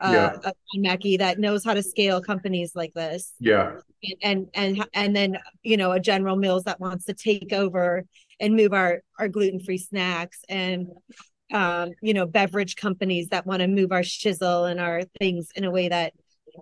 [0.00, 0.50] uh, yeah.
[0.50, 3.32] a Mackey that knows how to scale companies like this.
[3.40, 3.78] Yeah.
[4.22, 8.04] And and and then you know a General Mills that wants to take over
[8.40, 10.88] and move our our gluten free snacks and
[11.52, 15.64] um, you know beverage companies that want to move our shizzle and our things in
[15.64, 16.12] a way that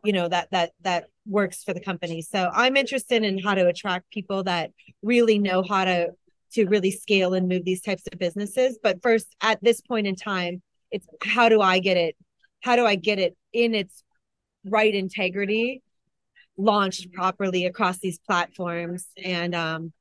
[0.04, 2.22] you know that that that works for the company.
[2.22, 4.70] So I'm interested in how to attract people that
[5.02, 6.10] really know how to
[6.52, 8.78] to really scale and move these types of businesses.
[8.82, 12.16] But first, at this point in time, it's how do I get it
[12.62, 14.02] how do I get it in its
[14.64, 15.82] right integrity
[16.56, 19.92] launched properly across these platforms and um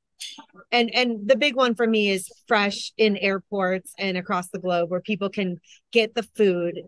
[0.71, 4.89] and and the big one for me is fresh in airports and across the globe
[4.89, 5.57] where people can
[5.93, 6.81] get the food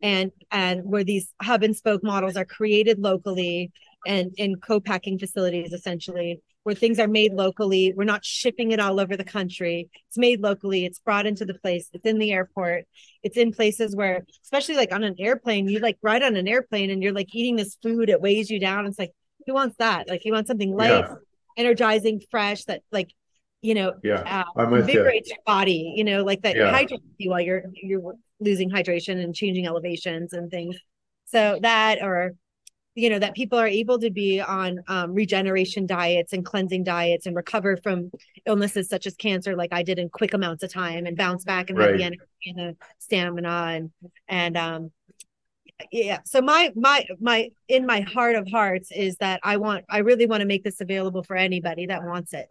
[0.00, 3.72] and and where these hub and spoke models are created locally
[4.06, 7.94] and in co-packing facilities essentially where things are made locally.
[7.96, 9.88] We're not shipping it all over the country.
[10.06, 10.84] It's made locally.
[10.84, 11.88] It's brought into the place.
[11.94, 12.84] It's in the airport.
[13.22, 16.90] It's in places where, especially like on an airplane, you like ride on an airplane
[16.90, 18.10] and you're like eating this food.
[18.10, 18.84] It weighs you down.
[18.84, 19.12] It's like,
[19.46, 20.10] who wants that?
[20.10, 21.14] Like, you want something light, yeah.
[21.56, 23.14] energizing, fresh that like,
[23.62, 25.36] you know, yeah, uh, invigorates you.
[25.36, 25.94] your body.
[25.96, 26.70] You know, like that yeah.
[26.70, 30.76] hydrates you while you're you're losing hydration and changing elevations and things.
[31.26, 32.34] So that or
[32.98, 37.26] you know that people are able to be on um, regeneration diets and cleansing diets
[37.26, 38.10] and recover from
[38.44, 41.70] illnesses such as cancer like i did in quick amounts of time and bounce back
[41.70, 41.90] and right.
[41.90, 43.90] have the energy and the stamina and
[44.26, 44.90] and um
[45.92, 49.98] yeah so my my my in my heart of hearts is that i want i
[49.98, 52.50] really want to make this available for anybody that wants it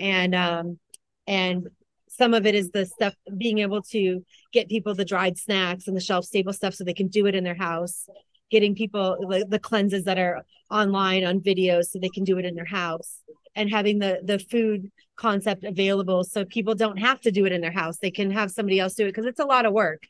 [0.00, 0.78] and um
[1.26, 1.68] and
[2.16, 5.96] some of it is the stuff being able to get people the dried snacks and
[5.96, 8.08] the shelf stable stuff so they can do it in their house.
[8.50, 12.44] Getting people the, the cleanses that are online on videos so they can do it
[12.44, 13.18] in their house.
[13.54, 17.60] And having the the food concept available so people don't have to do it in
[17.60, 17.98] their house.
[17.98, 20.06] They can have somebody else do it because it's a lot of work.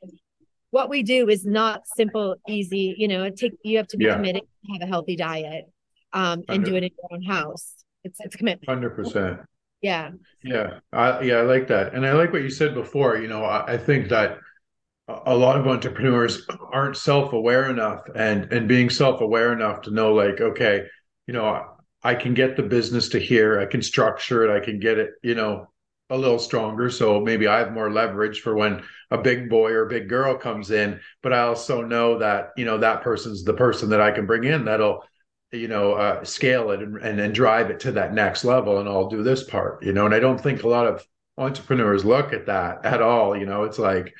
[0.70, 4.04] What we do is not simple easy you know it take you have to be
[4.04, 4.14] yeah.
[4.14, 5.64] committed to have a healthy diet
[6.12, 7.72] um, and do it in your own house.
[8.04, 9.44] It's it's commitment 100%
[9.82, 10.10] yeah.
[10.42, 11.94] Yeah I, yeah i like that.
[11.94, 14.38] And i like what you said before you know I, I think that
[15.08, 20.40] a lot of entrepreneurs aren't self-aware enough and and being self-aware enough to know like
[20.40, 20.86] okay
[21.26, 21.64] you know
[22.02, 25.10] i can get the business to here i can structure it i can get it
[25.22, 25.68] you know
[26.08, 26.88] a little stronger.
[26.88, 30.70] So maybe i have more leverage for when a big boy or big girl comes
[30.70, 34.26] in but i also know that you know that person's the person that i can
[34.26, 35.02] bring in that'll
[35.56, 38.88] you know uh, scale it and, and and drive it to that next level and
[38.88, 41.06] i'll do this part you know and i don't think a lot of
[41.38, 44.14] entrepreneurs look at that at all you know it's like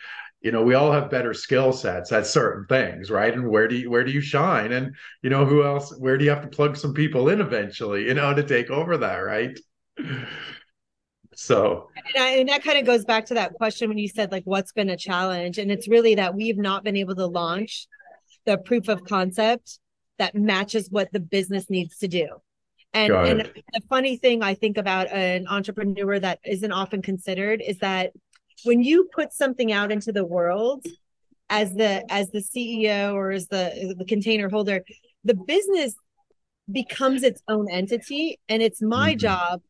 [0.47, 3.35] you know we all have better skill sets at certain things right?
[3.35, 4.71] And where do you where do you shine?
[4.71, 8.05] And you know who else where do you have to plug some people in eventually
[8.05, 9.59] you know to take over that right?
[11.35, 11.91] So.
[12.15, 14.45] And, I, and that kind of goes back to that question when you said like
[14.45, 15.59] what's been a challenge?
[15.59, 17.87] And it's really that we've not been able to launch
[18.47, 19.79] the proof of concept
[20.19, 22.29] that matches what the business needs to do
[22.97, 23.41] and, and
[23.75, 28.13] the funny thing I think about an entrepreneur that isn't often considered is that
[28.65, 30.87] when you put something out into the world
[31.51, 34.83] as the as the CEO or as the the container holder,
[35.25, 35.95] the business
[36.73, 39.19] becomes its own entity, and it's my mm-hmm.
[39.19, 39.63] job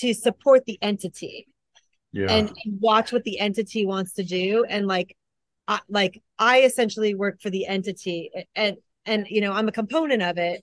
[0.00, 1.46] to support the entity
[2.12, 2.26] yeah.
[2.30, 5.16] and, and watch what the entity wants to do and like
[5.66, 8.76] I, like I essentially work for the entity and
[9.08, 10.62] and you know I'm a component of it.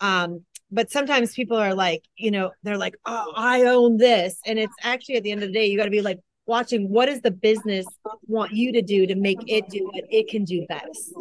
[0.00, 4.38] Um but sometimes people are like you know they're like oh I own this.
[4.46, 6.88] And it's actually at the end of the day you got to be like watching
[6.88, 7.86] what does the business
[8.26, 11.12] want you to do to make it do what it can do best.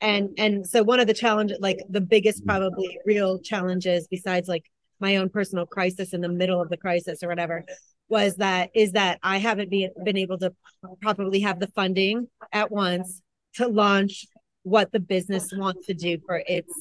[0.00, 4.64] And and so one of the challenges like the biggest probably real challenges besides like
[5.00, 7.64] my own personal crisis in the middle of the crisis or whatever
[8.08, 10.52] was that is that i haven't been, been able to
[11.00, 13.20] probably have the funding at once
[13.54, 14.26] to launch
[14.62, 16.72] what the business wants to do for its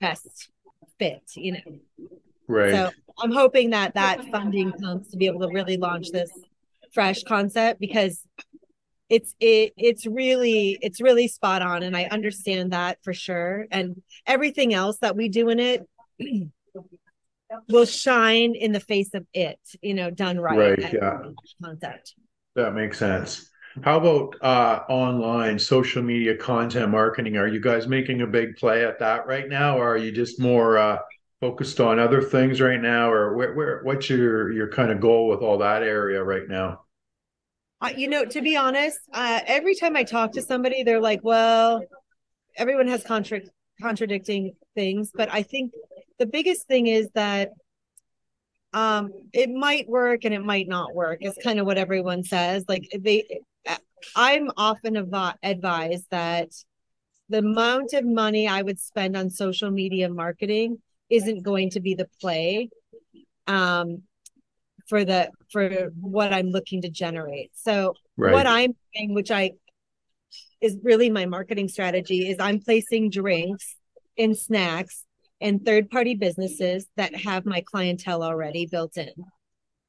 [0.00, 0.50] best
[0.98, 2.08] fit you know?
[2.48, 2.72] Right.
[2.72, 6.30] So i'm hoping that that funding comes to be able to really launch this
[6.92, 8.24] fresh concept because
[9.08, 13.66] it's it it's really it's really spot on and i understand that for sure.
[13.70, 15.86] And everything else that we do in it
[17.68, 20.78] will shine in the face of it you know done right.
[20.78, 21.18] Right yeah.
[21.62, 22.14] concept.
[22.56, 23.50] That makes sense
[23.82, 28.84] how about uh online social media content marketing are you guys making a big play
[28.84, 30.98] at that right now or are you just more uh
[31.44, 35.28] focused on other things right now, or where, where what's your your kind of goal
[35.28, 36.80] with all that area right now?
[37.82, 41.20] Uh, you know, to be honest, uh, every time I talk to somebody, they're like,
[41.22, 41.82] "Well,
[42.56, 43.42] everyone has contra-
[43.82, 45.72] contradicting things," but I think
[46.18, 47.50] the biggest thing is that
[48.72, 51.18] um, it might work and it might not work.
[51.20, 52.64] It's kind of what everyone says.
[52.68, 53.40] Like they,
[54.16, 56.50] I'm often av- advised that
[57.28, 60.78] the amount of money I would spend on social media marketing
[61.10, 62.68] isn't going to be the play
[63.46, 64.02] um,
[64.88, 67.50] for the for what I'm looking to generate.
[67.54, 68.32] So right.
[68.32, 69.52] what I'm doing, which I
[70.60, 73.76] is really my marketing strategy, is I'm placing drinks
[74.16, 75.04] in snacks
[75.40, 79.12] and third party businesses that have my clientele already built in.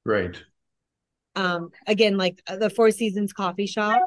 [0.06, 0.42] Right.
[1.36, 4.02] Um, again, like the Four Seasons coffee shop,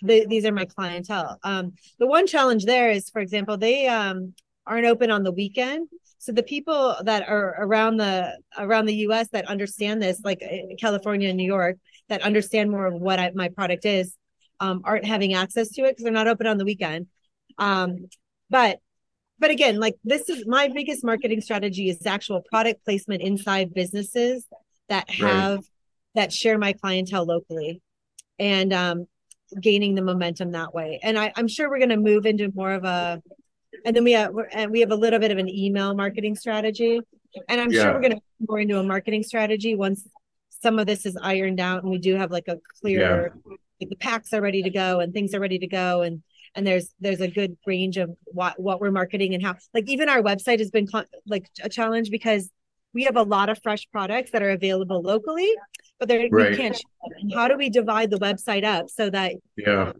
[0.00, 1.38] the, these are my clientele.
[1.42, 4.34] Um, the one challenge there is, for example, they um,
[4.66, 5.88] aren't open on the weekend.
[6.18, 9.28] So the people that are around the around the U.S.
[9.32, 13.32] that understand this, like uh, California and New York, that understand more of what I,
[13.34, 14.16] my product is,
[14.60, 17.08] um, aren't having access to it because they're not open on the weekend.
[17.58, 18.06] Um,
[18.50, 18.78] but
[19.40, 24.46] but again, like this is my biggest marketing strategy is actual product placement inside businesses
[24.88, 25.64] that have.
[26.14, 27.80] That share my clientele locally,
[28.38, 29.06] and um,
[29.60, 31.00] gaining the momentum that way.
[31.02, 33.22] And I, I'm sure we're going to move into more of a
[33.84, 37.00] and then we have and we have a little bit of an email marketing strategy
[37.48, 37.82] and i'm yeah.
[37.82, 40.06] sure we're going to move more into a marketing strategy once
[40.50, 43.54] some of this is ironed out and we do have like a clear yeah.
[43.80, 46.22] like the packs are ready to go and things are ready to go and
[46.54, 50.08] and there's there's a good range of what what we're marketing and how like even
[50.08, 52.50] our website has been con- like a challenge because
[52.94, 55.50] we have a lot of fresh products that are available locally
[56.02, 56.50] but they're right.
[56.50, 56.76] we can't
[57.32, 59.92] how do we divide the website up so that yeah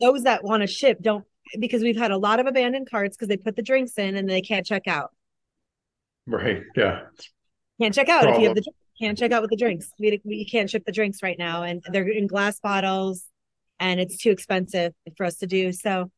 [0.00, 1.24] those that want to ship don't
[1.58, 4.28] because we've had a lot of abandoned carts because they put the drinks in and
[4.28, 5.10] they can't check out.
[6.26, 6.62] Right.
[6.76, 7.00] Yeah.
[7.80, 8.34] Can't check out Problem.
[8.34, 8.64] if you have the
[9.00, 9.90] can't check out with the drinks.
[9.98, 13.24] We, we can't ship the drinks right now, and they're in glass bottles,
[13.78, 15.70] and it's too expensive for us to do.
[15.70, 16.10] So,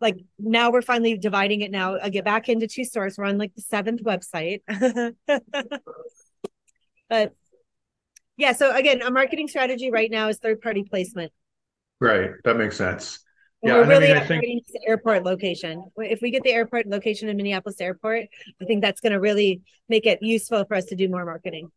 [0.00, 1.72] like now we're finally dividing it.
[1.72, 3.18] Now I get back into two stores.
[3.18, 4.62] We're on like the seventh website,
[7.08, 7.34] but
[8.36, 8.52] yeah.
[8.52, 11.32] So again, a marketing strategy right now is third party placement.
[12.00, 12.30] Right.
[12.44, 13.22] That makes sense
[13.62, 15.84] yeah, we're really I mean, I think the airport location.
[15.96, 18.26] If we get the airport location in Minneapolis Airport,
[18.60, 21.70] I think that's going to really make it useful for us to do more marketing.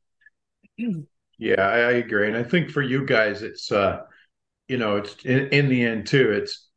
[1.38, 4.02] yeah, I, I, agree, and I think for you guys, it's uh,
[4.68, 6.32] you know, it's in, in the end too.
[6.32, 6.70] It's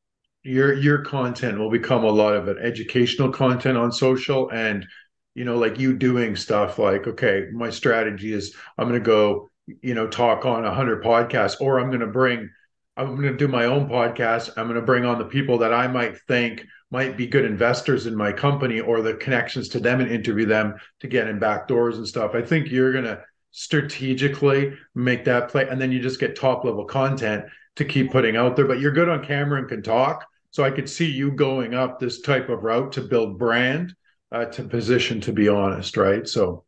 [0.43, 4.87] your your content will become a lot of it educational content on social, and
[5.35, 9.49] you know, like you doing stuff like, okay, my strategy is I'm going to go,
[9.83, 12.51] you know, talk on a hundred podcasts, or I'm going to bring
[12.99, 14.51] I'm going to do my own podcast.
[14.57, 18.07] I'm going to bring on the people that I might think might be good investors
[18.07, 21.69] in my company or the connections to them and interview them to get in back
[21.69, 22.35] doors and stuff.
[22.35, 25.69] I think you're going to strategically make that play.
[25.69, 27.45] And then you just get top level content
[27.77, 28.67] to keep putting out there.
[28.67, 30.27] But you're good on camera and can talk.
[30.51, 33.95] So I could see you going up this type of route to build brand,
[34.33, 35.97] uh, to position, to be honest.
[35.97, 36.27] Right.
[36.27, 36.65] So,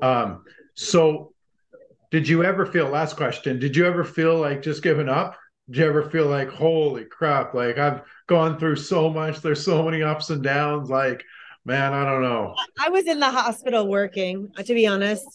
[0.00, 0.44] um,
[0.76, 1.32] so
[2.10, 5.36] did you ever feel last question did you ever feel like just giving up?
[5.68, 9.82] Did you ever feel like holy crap like i've gone through so much there's so
[9.82, 11.24] many ups and downs like
[11.64, 12.54] man i don't know.
[12.78, 15.26] I was in the hospital working to be honest.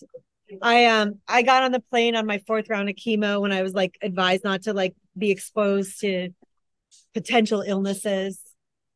[0.61, 3.61] I um i got on the plane on my fourth round of chemo when i
[3.61, 6.29] was like advised not to like be exposed to
[7.13, 8.39] potential illnesses.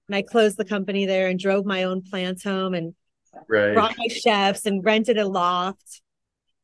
[0.08, 2.93] And i closed the company there and drove my own plants home and
[3.49, 3.73] right.
[3.73, 6.01] brought my chefs and rented a loft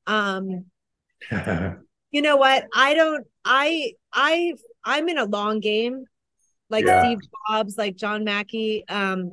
[0.07, 0.65] um
[2.11, 2.67] you know what?
[2.75, 3.25] I don't.
[3.45, 6.05] I I I'm in a long game,
[6.69, 7.03] like yeah.
[7.03, 8.83] Steve Jobs, like John Mackey.
[8.87, 9.31] Um,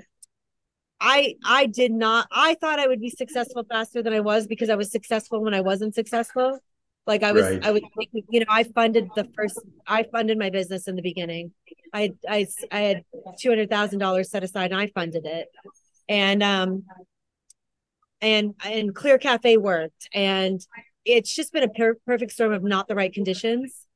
[1.00, 2.28] I I did not.
[2.31, 5.54] I thought I would be successful faster than I was because I was successful when
[5.54, 6.59] I wasn't successful.
[7.07, 7.64] Like I was, right.
[7.64, 7.83] I was,
[8.28, 9.59] you know, I funded the first.
[9.87, 11.52] I funded my business in the beginning.
[11.94, 13.04] I I I had
[13.40, 15.48] two hundred thousand dollars set aside, and I funded it.
[16.09, 16.85] And um,
[18.20, 20.61] and and Clear Cafe worked, and
[21.05, 23.86] it's just been a per- perfect storm of not the right conditions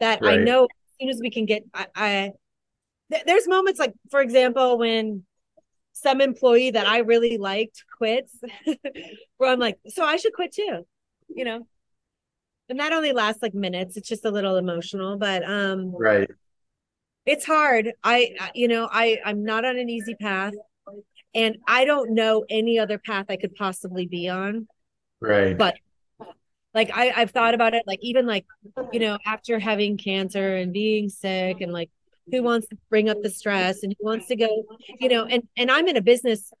[0.00, 0.40] that right.
[0.40, 0.68] I know as
[1.00, 2.32] soon as we can get I, I
[3.10, 5.24] th- there's moments like for example when
[5.92, 8.36] some employee that I really liked quits
[9.36, 10.86] where I'm like so I should quit too
[11.34, 11.66] you know?
[12.68, 13.96] And that only lasts like minutes.
[13.96, 16.30] It's just a little emotional but um right.
[17.26, 17.92] it's hard.
[18.02, 20.54] I you know I I'm not on an easy path
[21.34, 24.66] and I don't know any other path I could possibly be on
[25.20, 25.76] right but
[26.74, 28.46] like I, I've thought about it, like even like,
[28.92, 31.90] you know, after having cancer and being sick and like
[32.30, 34.64] who wants to bring up the stress and who wants to go,
[35.00, 36.52] you know, and and I'm in a business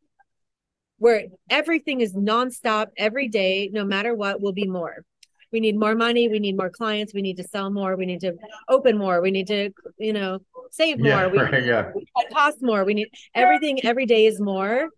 [0.98, 5.04] where everything is nonstop every day, no matter what, will be more.
[5.50, 6.28] We need more money.
[6.28, 7.12] We need more clients.
[7.12, 7.96] We need to sell more.
[7.96, 8.34] We need to
[8.68, 9.20] open more.
[9.20, 10.38] We need to, you know,
[10.72, 11.08] save more.
[11.08, 11.92] Yeah, we, right, yeah.
[11.94, 12.84] we cost more.
[12.84, 14.88] We need everything every day is more.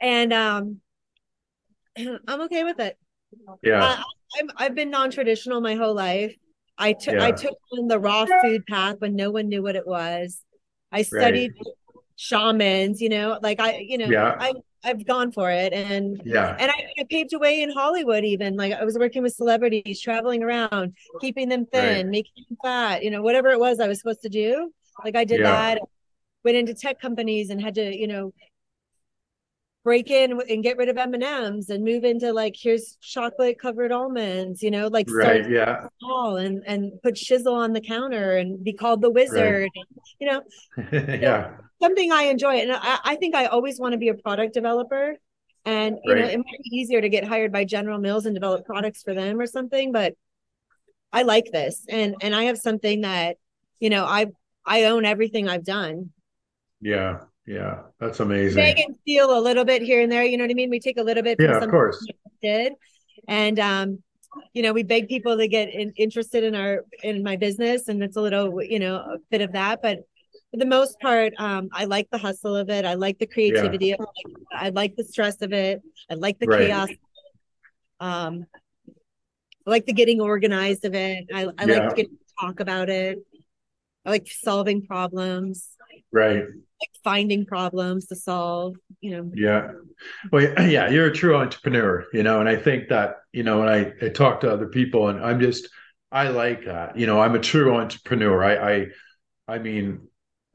[0.00, 0.80] And um
[1.98, 2.96] I'm okay with it.
[3.62, 3.82] Yeah.
[3.82, 4.02] I,
[4.38, 6.34] I'm, I've been non-traditional my whole life.
[6.78, 9.86] I took I took on the raw food path when no one knew what it
[9.86, 10.42] was.
[10.92, 11.52] I studied
[12.16, 14.36] shamans, you know, like I, you know, Yeah.
[14.38, 14.52] I
[14.84, 16.54] I've gone for it and Yeah.
[16.60, 18.56] and I, I paved a way in Hollywood even.
[18.56, 22.06] Like I was working with celebrities, traveling around, keeping them thin, Right.
[22.06, 24.70] making them fat, you know, whatever it was I was supposed to do.
[25.04, 25.50] Like I did Yeah.
[25.50, 25.82] that.
[26.44, 28.32] Went into tech companies and had to, you know,
[29.84, 34.62] break in and get rid of M&Ms and move into like here's chocolate covered almonds,
[34.62, 35.48] you know, like Right.
[35.48, 35.86] Yeah.
[36.00, 39.70] small and and put shizzle on the counter and be called the wizard.
[40.18, 40.42] You know,
[40.92, 41.56] yeah.
[41.80, 42.56] something I enjoy.
[42.56, 45.16] And I, I think I always want to be a product developer.
[45.64, 48.64] And you know, it might be easier to get hired by General Mills and develop
[48.64, 50.14] products for them or something, but
[51.12, 51.84] I like this.
[51.88, 53.36] And and I have something that,
[53.78, 54.26] you know, I
[54.66, 56.10] I own everything I've done.
[56.80, 57.20] Yeah.
[57.46, 57.82] Yeah.
[58.00, 58.56] That's amazing.
[58.62, 60.70] Beg and steal a little bit here and there, you know what I mean?
[60.70, 62.04] We take a little bit from Yeah, of course.
[62.42, 62.72] did.
[63.28, 64.02] And um,
[64.52, 68.02] you know, we beg people to get in, interested in our in my business, and
[68.02, 69.80] it's a little, you know, a bit of that.
[69.80, 70.00] But
[70.50, 72.84] for the most part, um, I like the hustle of it.
[72.84, 73.92] I like the creativity.
[73.92, 74.32] of it.
[74.52, 75.80] I like the stress of it.
[76.10, 76.66] I like the Right.
[76.66, 76.88] chaos.
[78.00, 78.44] Um,
[79.66, 81.26] I like the getting organized of it.
[81.32, 81.86] I, I Yeah.
[81.86, 83.18] like getting to talk about it.
[84.06, 85.68] I like solving problems,
[86.12, 86.44] Right.
[86.44, 88.76] like finding problems to solve.
[89.00, 89.72] You know, Yeah.
[90.30, 93.68] Well, yeah, you're a true entrepreneur, you know, and I think that, you know, when
[93.68, 95.68] I, I talk to other people and I'm just,
[96.12, 98.42] I like that, you know, I'm a true entrepreneur.
[98.44, 98.86] I, I,
[99.48, 100.06] I mean,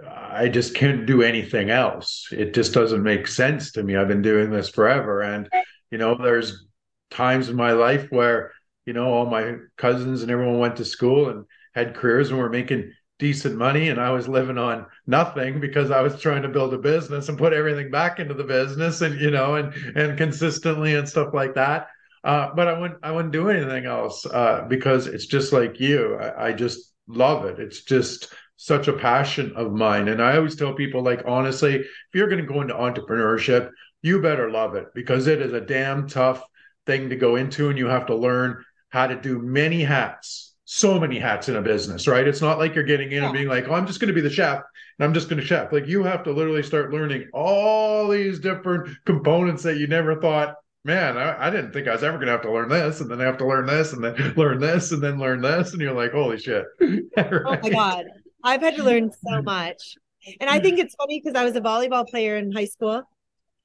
[0.07, 2.27] I just can't do anything else.
[2.31, 3.95] It just doesn't make sense to me.
[3.97, 5.21] I've been doing this forever.
[5.21, 5.47] And,
[5.91, 6.65] you know, there's
[7.11, 8.53] times in my life where,
[8.85, 11.45] you know, all my cousins and everyone went to school and
[11.75, 12.91] had careers and were making
[13.21, 16.79] decent money and I was living on nothing because I was trying to build a
[16.79, 21.07] business and put everything back into the business and you know and and consistently and
[21.07, 21.87] stuff like that.
[22.23, 26.15] Uh, but I wouldn't I wouldn't do anything else uh, because it's just like you.
[26.15, 27.59] I, I just love it.
[27.59, 30.07] It's just such a passion of mine.
[30.07, 33.69] And I always tell people like honestly, if you're going to go into entrepreneurship,
[34.01, 36.43] you better love it because it is a damn tough
[36.87, 40.97] thing to go into and you have to learn how to do many hats so
[40.97, 42.25] many hats in a business, right?
[42.25, 43.25] It's not like you're getting in Yeah.
[43.25, 44.61] and being like, oh, I'm just going to be the chef
[44.97, 45.73] and I'm just going to chef.
[45.73, 50.55] Like you have to literally start learning all these different components that you never thought,
[50.85, 53.01] man, I, I didn't think I was ever going to have to learn this.
[53.01, 55.73] And then I have to learn this and then learn this and then learn this.
[55.73, 56.63] And you're like, holy shit.
[57.17, 58.05] Oh my God.
[58.41, 59.95] I've had to learn so much.
[60.39, 63.03] And I think it's funny because I was a volleyball player in high school.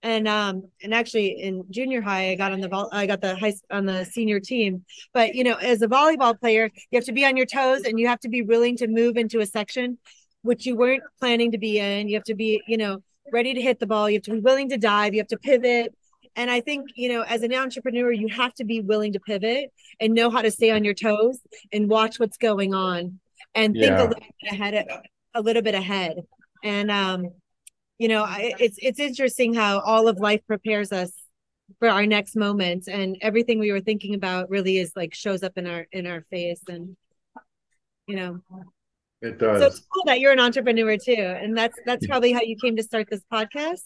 [0.02, 3.34] And um and actually in junior high I got on the vol- I got the
[3.36, 4.84] high on the senior team.
[5.12, 7.98] But you know, as a volleyball player, you have to be on your toes and
[7.98, 9.98] you have to be willing to move into a section
[10.42, 12.08] which you weren't planning to be in.
[12.08, 14.08] You have to be, you know, ready to hit the ball.
[14.08, 15.12] You have to be willing to dive.
[15.12, 15.92] You have to pivot.
[16.36, 19.72] And I think, you know, as an entrepreneur, you have to be willing to pivot
[19.98, 21.40] and know how to stay on your toes
[21.72, 23.18] and watch what's going on
[23.56, 24.02] and think Yeah.
[24.02, 24.86] a little bit ahead
[25.34, 26.20] a little bit ahead
[26.62, 27.30] and um
[27.98, 31.12] you know I, it's it's interesting how all of life prepares us
[31.78, 35.52] for our next moment and everything we were thinking about really is like shows up
[35.56, 36.96] in our in our face and
[38.06, 38.40] you know
[39.20, 42.42] It does so it's cool that you're an entrepreneur too and that's that's probably how
[42.42, 43.82] you came to start this podcast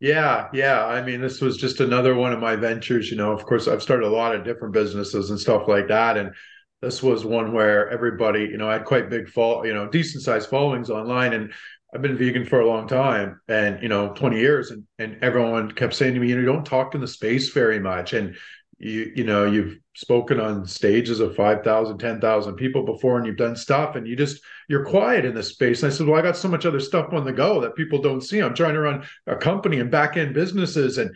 [0.00, 0.84] Yeah, yeah.
[0.84, 3.10] I mean, this was just another one of my ventures.
[3.10, 6.18] You know, of course, I've started a lot of different businesses and stuff like that.
[6.18, 6.32] And
[6.82, 10.22] this was one where everybody, you know, I had quite big fall, you know, decent
[10.22, 11.32] sized followings online.
[11.32, 11.52] And
[11.94, 14.70] I've been vegan for a long time and, you know, 20 years.
[14.70, 17.78] And, and everyone kept saying to me, you know, don't talk in the space very
[17.78, 18.12] much.
[18.12, 18.36] And
[18.78, 23.56] you, you know, you've spoken on stages of 5,000, 10,000 people before, and you've done
[23.56, 25.82] stuff and you just, you're quiet in this space.
[25.82, 28.02] And I said, well, I got so much other stuff on the go that people
[28.02, 28.40] don't see.
[28.40, 31.10] I'm trying to run a company and back end businesses and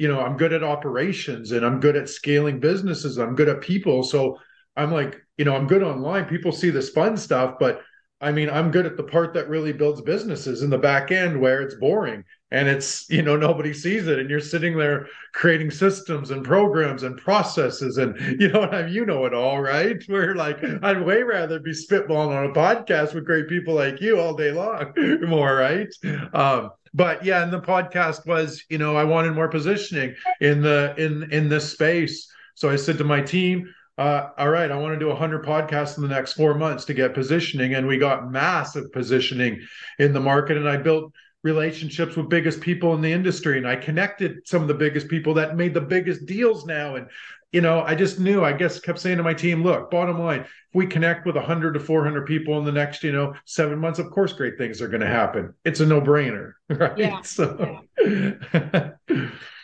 [0.00, 3.60] you know i'm good at operations and i'm good at scaling businesses i'm good at
[3.60, 4.38] people so
[4.74, 7.82] i'm like you know i'm good online people see this fun stuff but
[8.20, 11.40] i mean i'm good at the part that really builds businesses in the back end
[11.40, 15.70] where it's boring and it's you know nobody sees it and you're sitting there creating
[15.70, 19.60] systems and programs and processes and you know what I mean, you know it all
[19.60, 20.02] right?
[20.08, 24.20] Where like i'd way rather be spitballing on a podcast with great people like you
[24.20, 24.92] all day long
[25.26, 25.92] more right?
[26.32, 30.94] Um but yeah and the podcast was you know i wanted more positioning in the
[30.98, 32.28] in in this space.
[32.54, 35.98] So i said to my team uh, all right, I want to do 100 podcasts
[35.98, 37.74] in the next four months to get positioning.
[37.74, 39.60] And we got massive positioning
[39.98, 40.56] in the market.
[40.56, 44.68] And I built relationships with biggest people in the industry and I connected some of
[44.68, 47.06] the biggest people that made the biggest deals now and
[47.52, 50.40] you know I just knew I guess kept saying to my team look bottom line
[50.40, 53.98] if we connect with 100 to 400 people in the next you know 7 months
[53.98, 57.20] of course great things are going to happen it's a no-brainer right Yeah.
[57.22, 57.80] so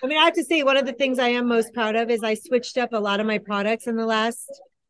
[0.03, 2.11] I mean, I have to say, one of the things I am most proud of
[2.11, 4.49] is I switched up a lot of my products in the last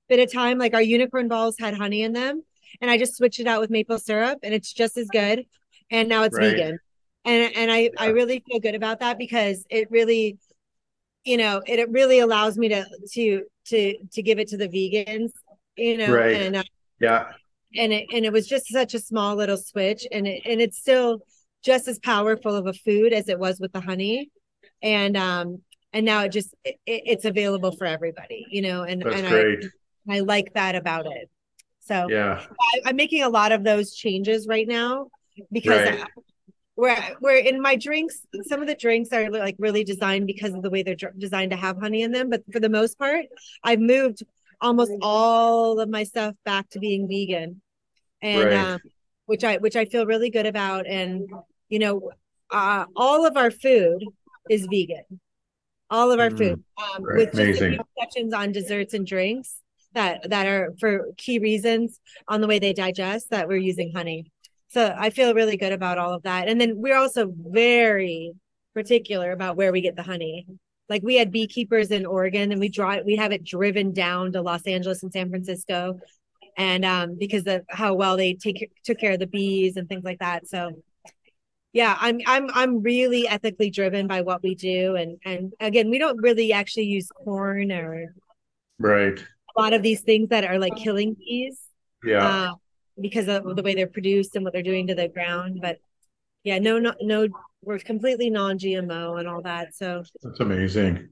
[0.09, 0.59] bit of time.
[0.59, 2.43] Like our unicorn balls had honey in them,
[2.81, 5.47] and I just switched it out with maple syrup, and it's just as good.
[5.91, 6.57] And now it's Right.
[6.57, 6.79] vegan,
[7.25, 10.39] and and I I really feel good about that because it really,
[11.27, 14.69] you know, it, it really allows me to to to to give it to the
[14.69, 15.31] vegans,
[15.77, 16.37] you know, Right.
[16.37, 16.63] and uh,
[17.01, 17.33] yeah.
[17.75, 20.79] and it and it was just such a small little switch and it and it's
[20.79, 21.21] still
[21.65, 24.31] just as powerful of a food as it was with the honey.
[24.83, 25.63] And um
[25.93, 29.65] and now it just it, it's available for everybody you know and that's and great.
[30.09, 31.29] I, I like that about it.
[31.81, 32.45] So yeah.
[32.61, 35.09] I, i'm making a lot of those changes right now
[35.53, 36.01] because Right.
[36.03, 36.07] I,
[36.77, 40.63] where where in my drinks some of the drinks are like really designed because of
[40.63, 43.25] the way they're dr- designed to have honey in them but for the most part
[43.65, 44.23] i've moved
[44.61, 47.61] almost all of my stuff back to being vegan
[48.23, 48.53] and Right.
[48.75, 48.81] um,
[49.27, 51.29] which i which i feel really good about and
[51.69, 52.11] you know
[52.53, 54.05] uh all of our food
[54.49, 55.05] is vegan
[55.91, 57.17] all of our Mm, food um right.
[57.19, 57.71] with just a Amazing.
[57.73, 59.61] few exceptions on desserts and drinks
[59.95, 64.31] that that are for key reasons on the way they digest that we're using honey
[64.69, 66.49] so I feel really good about all of that.
[66.49, 68.33] And then we're also very
[68.75, 70.47] particular about where we get the honey.
[70.89, 74.43] Like we had beekeepers in Oregon and we drive we have it driven down to
[74.43, 75.99] Los Angeles and San Francisco.
[76.57, 80.05] And um because of how well they take took care of the bees and things
[80.05, 80.49] like that.
[80.49, 80.83] So
[81.73, 84.97] yeah, I'm I'm I'm really ethically driven by what we do.
[84.97, 88.15] And and again, we don't really actually use corn or
[88.79, 89.25] right
[89.57, 91.59] a lot of these things that are like killing bees
[92.05, 92.53] yeah uh,
[93.01, 95.61] because of the way they're produced and what they're doing to the ground.
[95.61, 95.79] But
[96.45, 97.29] yeah, no, no, no,
[97.63, 99.75] we're completely non-GMO and all that.
[99.75, 101.09] So that's amazing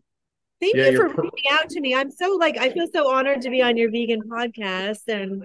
[0.61, 1.95] thank Yeah, you for pro- reaching out to me.
[1.95, 5.45] I'm so like I feel so honored to be on your vegan podcast, and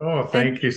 [0.00, 0.72] oh thank you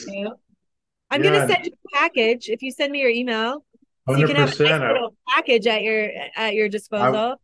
[1.12, 1.32] I'm Yeah.
[1.32, 3.66] gonna send you a package if you send me your email.
[4.10, 7.40] So you can have a nice little package at your at your disposal.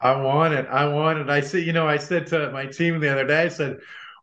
[0.00, 0.66] I want it.
[0.66, 1.28] I want it.
[1.30, 1.62] I see.
[1.62, 3.78] you know, I said to my team the other day, I said,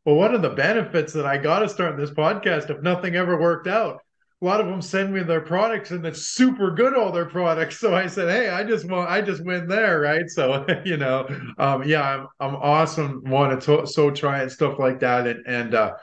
[0.05, 3.39] well, one of the benefits that I got to start this podcast, if nothing ever
[3.39, 4.01] worked out,
[4.41, 7.77] a lot of them send me their products and it's super good, all their products.
[7.79, 10.27] So I said, hey, I just want, I just win there, right?
[10.27, 11.27] So, you know,
[11.59, 13.23] um, yeah, I'm, I'm awesome.
[13.25, 15.27] Want to so try and stuff like that.
[15.27, 15.93] And, and, uh,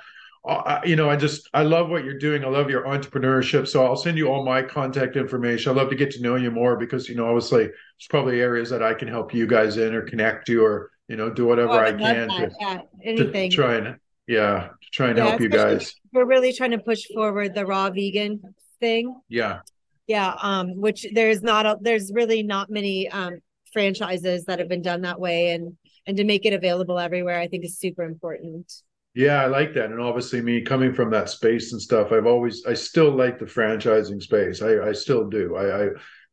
[0.47, 2.43] I, you know, I just I love what you're doing.
[2.45, 3.69] I love your entrepreneurship.
[3.69, 5.71] So I'll send you all my contact information.
[5.71, 8.71] I'd love to get to know you more because you know, obviously, there's probably areas
[8.71, 11.73] that I can help you guys in or connect you or you know do whatever
[11.73, 12.83] Oh, I love can to, yeah,
[13.17, 13.97] to try and
[14.27, 15.95] yeah to try and Yeah, help you guys.
[16.13, 19.21] We're really trying to push forward the raw vegan thing.
[19.29, 19.61] Yeah,
[20.07, 23.39] Yeah, um, which there's not a there's really not many um
[23.73, 27.49] franchises that have been done that way and and to make it available everywhere, I
[27.49, 28.73] think is super important.
[29.15, 29.87] yeah, I like that.
[29.91, 33.47] And obviously, me coming from that space and stuff, I've always I still like the
[33.47, 34.63] franchising space.
[34.63, 35.57] I I still do.
[35.57, 35.89] I I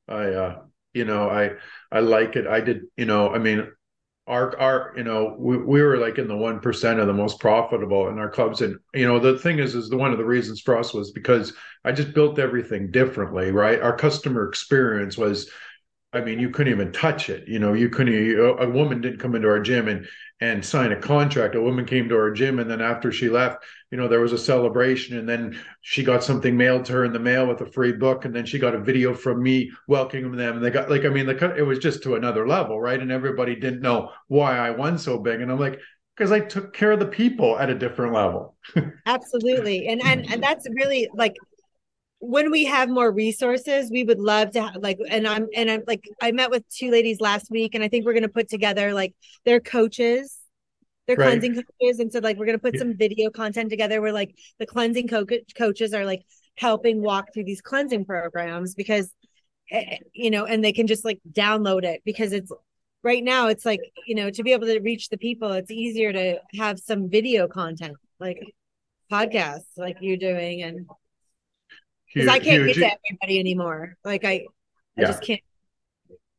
[0.08, 0.62] I uh
[0.94, 1.52] you know I
[1.92, 2.48] I like it.
[2.48, 3.68] I did you know I mean
[4.28, 7.40] our our you know we, we were like in the one percent of the most
[7.40, 8.62] profitable in our clubs.
[8.62, 11.12] And you know the thing is is the one of the reasons for us was
[11.12, 11.54] because
[11.84, 13.82] i just built everything differently right?
[13.82, 15.50] Our customer experience was
[16.16, 18.16] i mean you couldn't even touch it you know you couldn't
[18.60, 20.08] a woman didn't come into our gym and
[20.42, 21.56] and sign a contract.
[21.56, 24.34] A woman came to our gym and then after she left you know there was
[24.34, 27.72] a celebration and then she got something mailed to her in the mail with a
[27.72, 30.90] free book and then she got a video from me welcoming them and they got
[30.90, 33.00] like i mean the it was just to another level right?
[33.00, 35.40] And everybody didn't know why i won so big.
[35.40, 35.80] And i'm like
[36.16, 38.56] because i took care of the people at a different level.
[39.06, 39.88] Absolutely.
[39.88, 41.36] And and and that's really like
[42.26, 45.84] when we have more resources, we would love to have like and I'm and I'm
[45.88, 48.94] like I met with two ladies last week and I think we're gonna put together
[48.94, 49.14] like
[49.46, 50.38] their coaches,
[51.08, 51.18] their Right.
[51.18, 52.00] cleansing coaches.
[52.00, 52.80] And so like we're gonna put Yeah.
[52.80, 55.26] some video content together where like the cleansing co-
[55.58, 56.24] coaches are like
[56.58, 59.12] helping walk through these cleansing programs because
[59.72, 62.52] eh, you know, and they can just like download it because it's
[63.04, 66.12] right now it's like you know to be able to reach the people it's easier
[66.12, 68.40] to have some video content like
[69.12, 70.88] podcasts like you're doing and
[72.16, 74.46] because i can't huge- get to everybody anymore like i i
[74.98, 75.08] Yeah.
[75.08, 75.42] just can't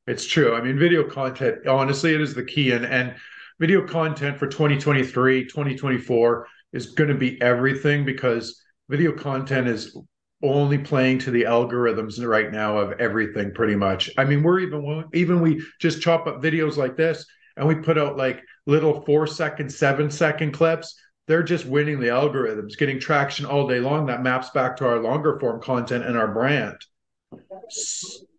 [0.08, 0.54] It's true.
[0.54, 2.70] I mean, video content, honestly, it is the key.
[2.70, 3.16] And and
[3.58, 9.96] video content for 2023, 2024 is going to be everything because video content is
[10.44, 14.08] only playing to the algorithms right now of everything pretty much.
[14.16, 17.98] I mean, we're even even we just chop up videos like this and we put
[17.98, 20.94] out like little four second, seven second clips.
[21.26, 24.06] They're just winning the algorithms, getting traction all day long.
[24.06, 26.76] That maps back to our longer form content and our brand.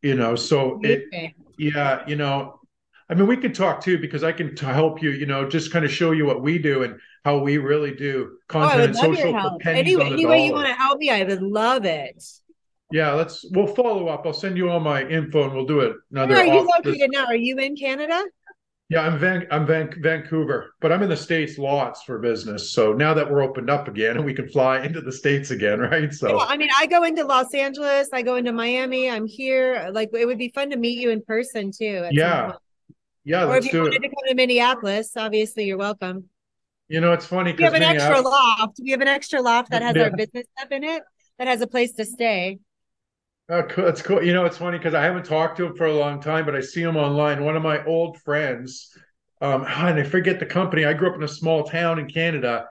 [0.01, 2.59] you know, so it, yeah, you know,
[3.09, 5.71] I mean, we can talk too because I can t- help you, you know, just
[5.71, 8.83] kind of show you what we do and how we really do Oh, content I
[8.85, 9.61] and social for help.
[9.61, 12.23] pennies Any, on the any way you want to help me, I would love it.
[12.91, 14.25] Yeah, let's we'll follow up.
[14.25, 16.35] I'll send you all my info and we'll do it another.
[16.35, 17.25] Where are you this- located now?
[17.25, 18.23] Are you in Canada?
[18.89, 22.71] Yeah, I'm Van I'm Van Vancouver, but I'm in the States lots for business.
[22.71, 25.79] So now that we're opened up again and we can fly into the States again,
[25.79, 26.13] right?
[26.13, 29.89] So Yeah, I mean, I go into Los Angeles, I go into Miami, I'm here.
[29.91, 32.07] Like, it would be fun to meet you in person too.
[32.11, 32.53] Yeah,
[33.25, 34.01] yeah, Or if you do wanted it.
[34.03, 36.29] to come to Minneapolis, obviously you're welcome.
[36.87, 38.79] You know, it's funny We have an extra loft.
[38.81, 40.03] We have an extra loft that has Yeah.
[40.03, 41.03] our business stuff in it
[41.39, 42.59] that has a place to stay.
[43.49, 43.85] Oh, cool.
[43.85, 44.21] That's cool.
[44.23, 46.55] You know, it's funny because I haven't talked to him for a long time, but
[46.55, 47.45] I see him online.
[47.45, 48.95] One of my old friends,
[49.41, 50.85] um, and I forget the company.
[50.85, 52.65] I grew up in a small town in Canada,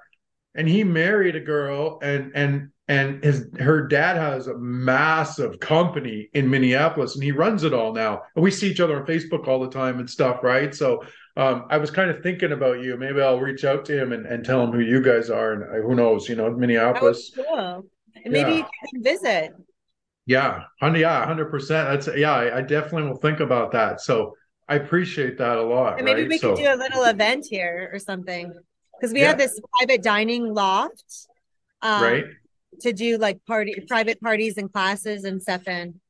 [0.55, 6.29] and he married a girl, and and and his her dad has a massive company
[6.35, 8.23] in Minneapolis, and he runs it all now.
[8.35, 10.75] And we see each other on Facebook all the time and stuff, right?
[10.75, 11.05] So.
[11.39, 12.97] Um, I was kind of thinking about you.
[12.97, 15.65] Maybe I'll reach out to him and, and tell him who you guys are, and
[15.65, 17.31] uh, who knows, you know, Minneapolis.
[17.37, 17.85] cool.
[18.25, 18.57] And maybe Yeah.
[18.57, 19.53] you can visit.
[20.27, 21.89] Yeah, hundred, yeah, hundred percent.
[22.05, 22.33] That's yeah.
[22.33, 24.01] I, I definitely will think about that.
[24.01, 24.37] So
[24.69, 25.99] I appreciate that a lot.
[25.99, 26.31] And maybe right?
[26.31, 28.53] we so, could do a little event here or something.
[28.99, 29.29] Because we Yeah.
[29.29, 31.29] have this private dining loft.
[31.83, 32.25] Um, right.
[32.81, 36.01] to do like party private parties and classes and stuff in.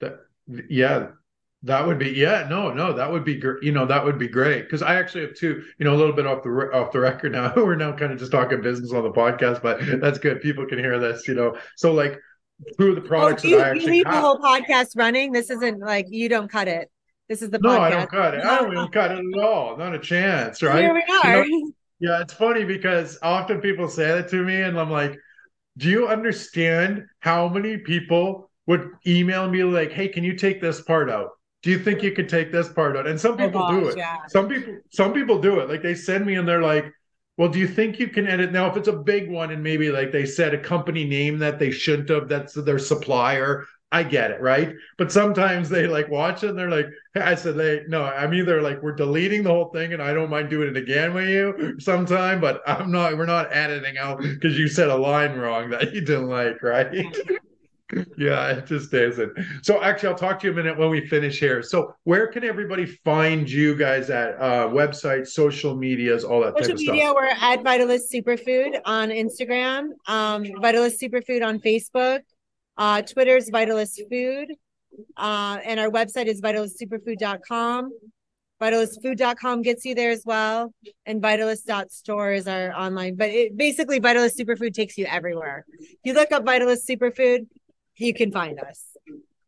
[0.00, 0.20] That,
[0.68, 1.08] yeah,
[1.64, 2.46] that would be yeah.
[2.48, 5.22] No, no, that would be gr- you know that would be great because I actually
[5.22, 5.64] have two.
[5.78, 7.52] You know, a little bit off the re- off the record now.
[7.56, 10.40] We're now kind of just talking business on the podcast, but that's good.
[10.40, 11.26] People can hear this.
[11.26, 12.20] You know, so like
[12.76, 15.32] through the Oh, products you, that I you actually leave the whole podcast running?
[15.32, 16.90] This isn't like you don't cut it.
[17.28, 17.80] This is the no, podcast.
[17.80, 18.44] I don't cut it.
[18.44, 19.76] I don't even cut it at all.
[19.76, 20.82] Not a chance, right?
[20.82, 21.44] Here we You are.
[21.46, 25.16] know, Yeah, it's funny because often people say that to me, and I'm like,
[25.76, 30.80] do you understand how many people would email me like, hey, can you take this
[30.82, 31.30] part out?
[31.62, 33.06] Do you think you could take this part out?
[33.08, 33.96] And some Oh people do it.
[33.96, 34.18] yeah.
[34.28, 35.68] Some people, some people do it.
[35.68, 36.92] Like they send me and they're like,
[37.38, 38.68] well, do you think you can edit now?
[38.68, 41.70] If it's a big one and maybe like they said a company name that they
[41.70, 43.64] shouldn't have, that's their supplier.
[43.90, 44.74] I get it, right?
[44.98, 48.60] But sometimes they like watch it and they're like, I said, they no, I'm either
[48.60, 51.76] like we're deleting the whole thing and I don't mind doing it again with you
[51.78, 55.94] sometime, but I'm not, we're not editing out because you said a line wrong that
[55.94, 56.90] you didn't like, right?
[56.90, 57.34] Mm-hmm.
[58.16, 59.32] Yeah, it just isn't.
[59.62, 61.62] So actually, I'll talk to you a minute when we finish here.
[61.62, 64.34] So where can everybody find you guys at?
[64.40, 67.16] Uh, websites, social medias, all that type Social of media, stuff.
[67.16, 72.20] we're at Vitalist Superfood on Instagram, um, Vitalist Superfood on Facebook,
[72.76, 74.52] uh, Twitter's Vitalist Food,
[75.16, 77.90] uh, and our website is vitalistsuperfood.com.
[78.60, 80.74] Vitalistfood.com gets you there as well,
[81.06, 83.14] and Vitalist.store is our online.
[83.14, 85.64] But it basically Vitalist Superfood takes you everywhere.
[85.78, 87.46] If you look up Vitalist Superfood,
[87.98, 88.84] you can find us.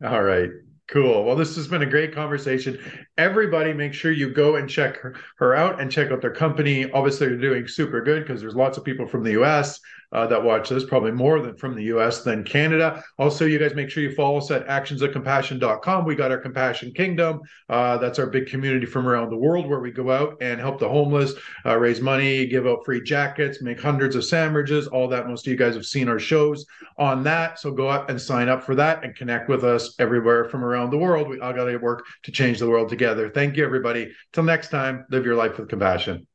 [0.05, 0.51] All right.
[0.89, 1.25] Cool.
[1.25, 2.79] Well, this has been a great conversation.
[3.17, 6.91] Everybody, make sure you go and check her, her out and check out their company.
[6.91, 9.79] Obviously, they're doing super good because there's lots of people from the US
[10.13, 13.03] uh, that watch this, probably more than from the US than Canada.
[13.19, 16.05] Also, you guys make sure you follow us at actionsofcompassion.com.
[16.05, 17.41] We got our Compassion Kingdom.
[17.69, 20.79] Uh, that's our big community from around the world where we go out and help
[20.79, 21.35] the homeless,
[21.65, 25.29] uh, raise money, give out free jackets, make hundreds of sandwiches, all that.
[25.29, 26.67] Most of you guys have seen our shows
[26.99, 27.59] on that.
[27.59, 30.91] So go up and sign up for that and connect with us everywhere from around
[30.91, 31.29] the world.
[31.29, 33.31] We all got to work to change the world together.
[33.31, 34.13] Thank you, everybody.
[34.33, 36.27] Till next time, live your life with compassion.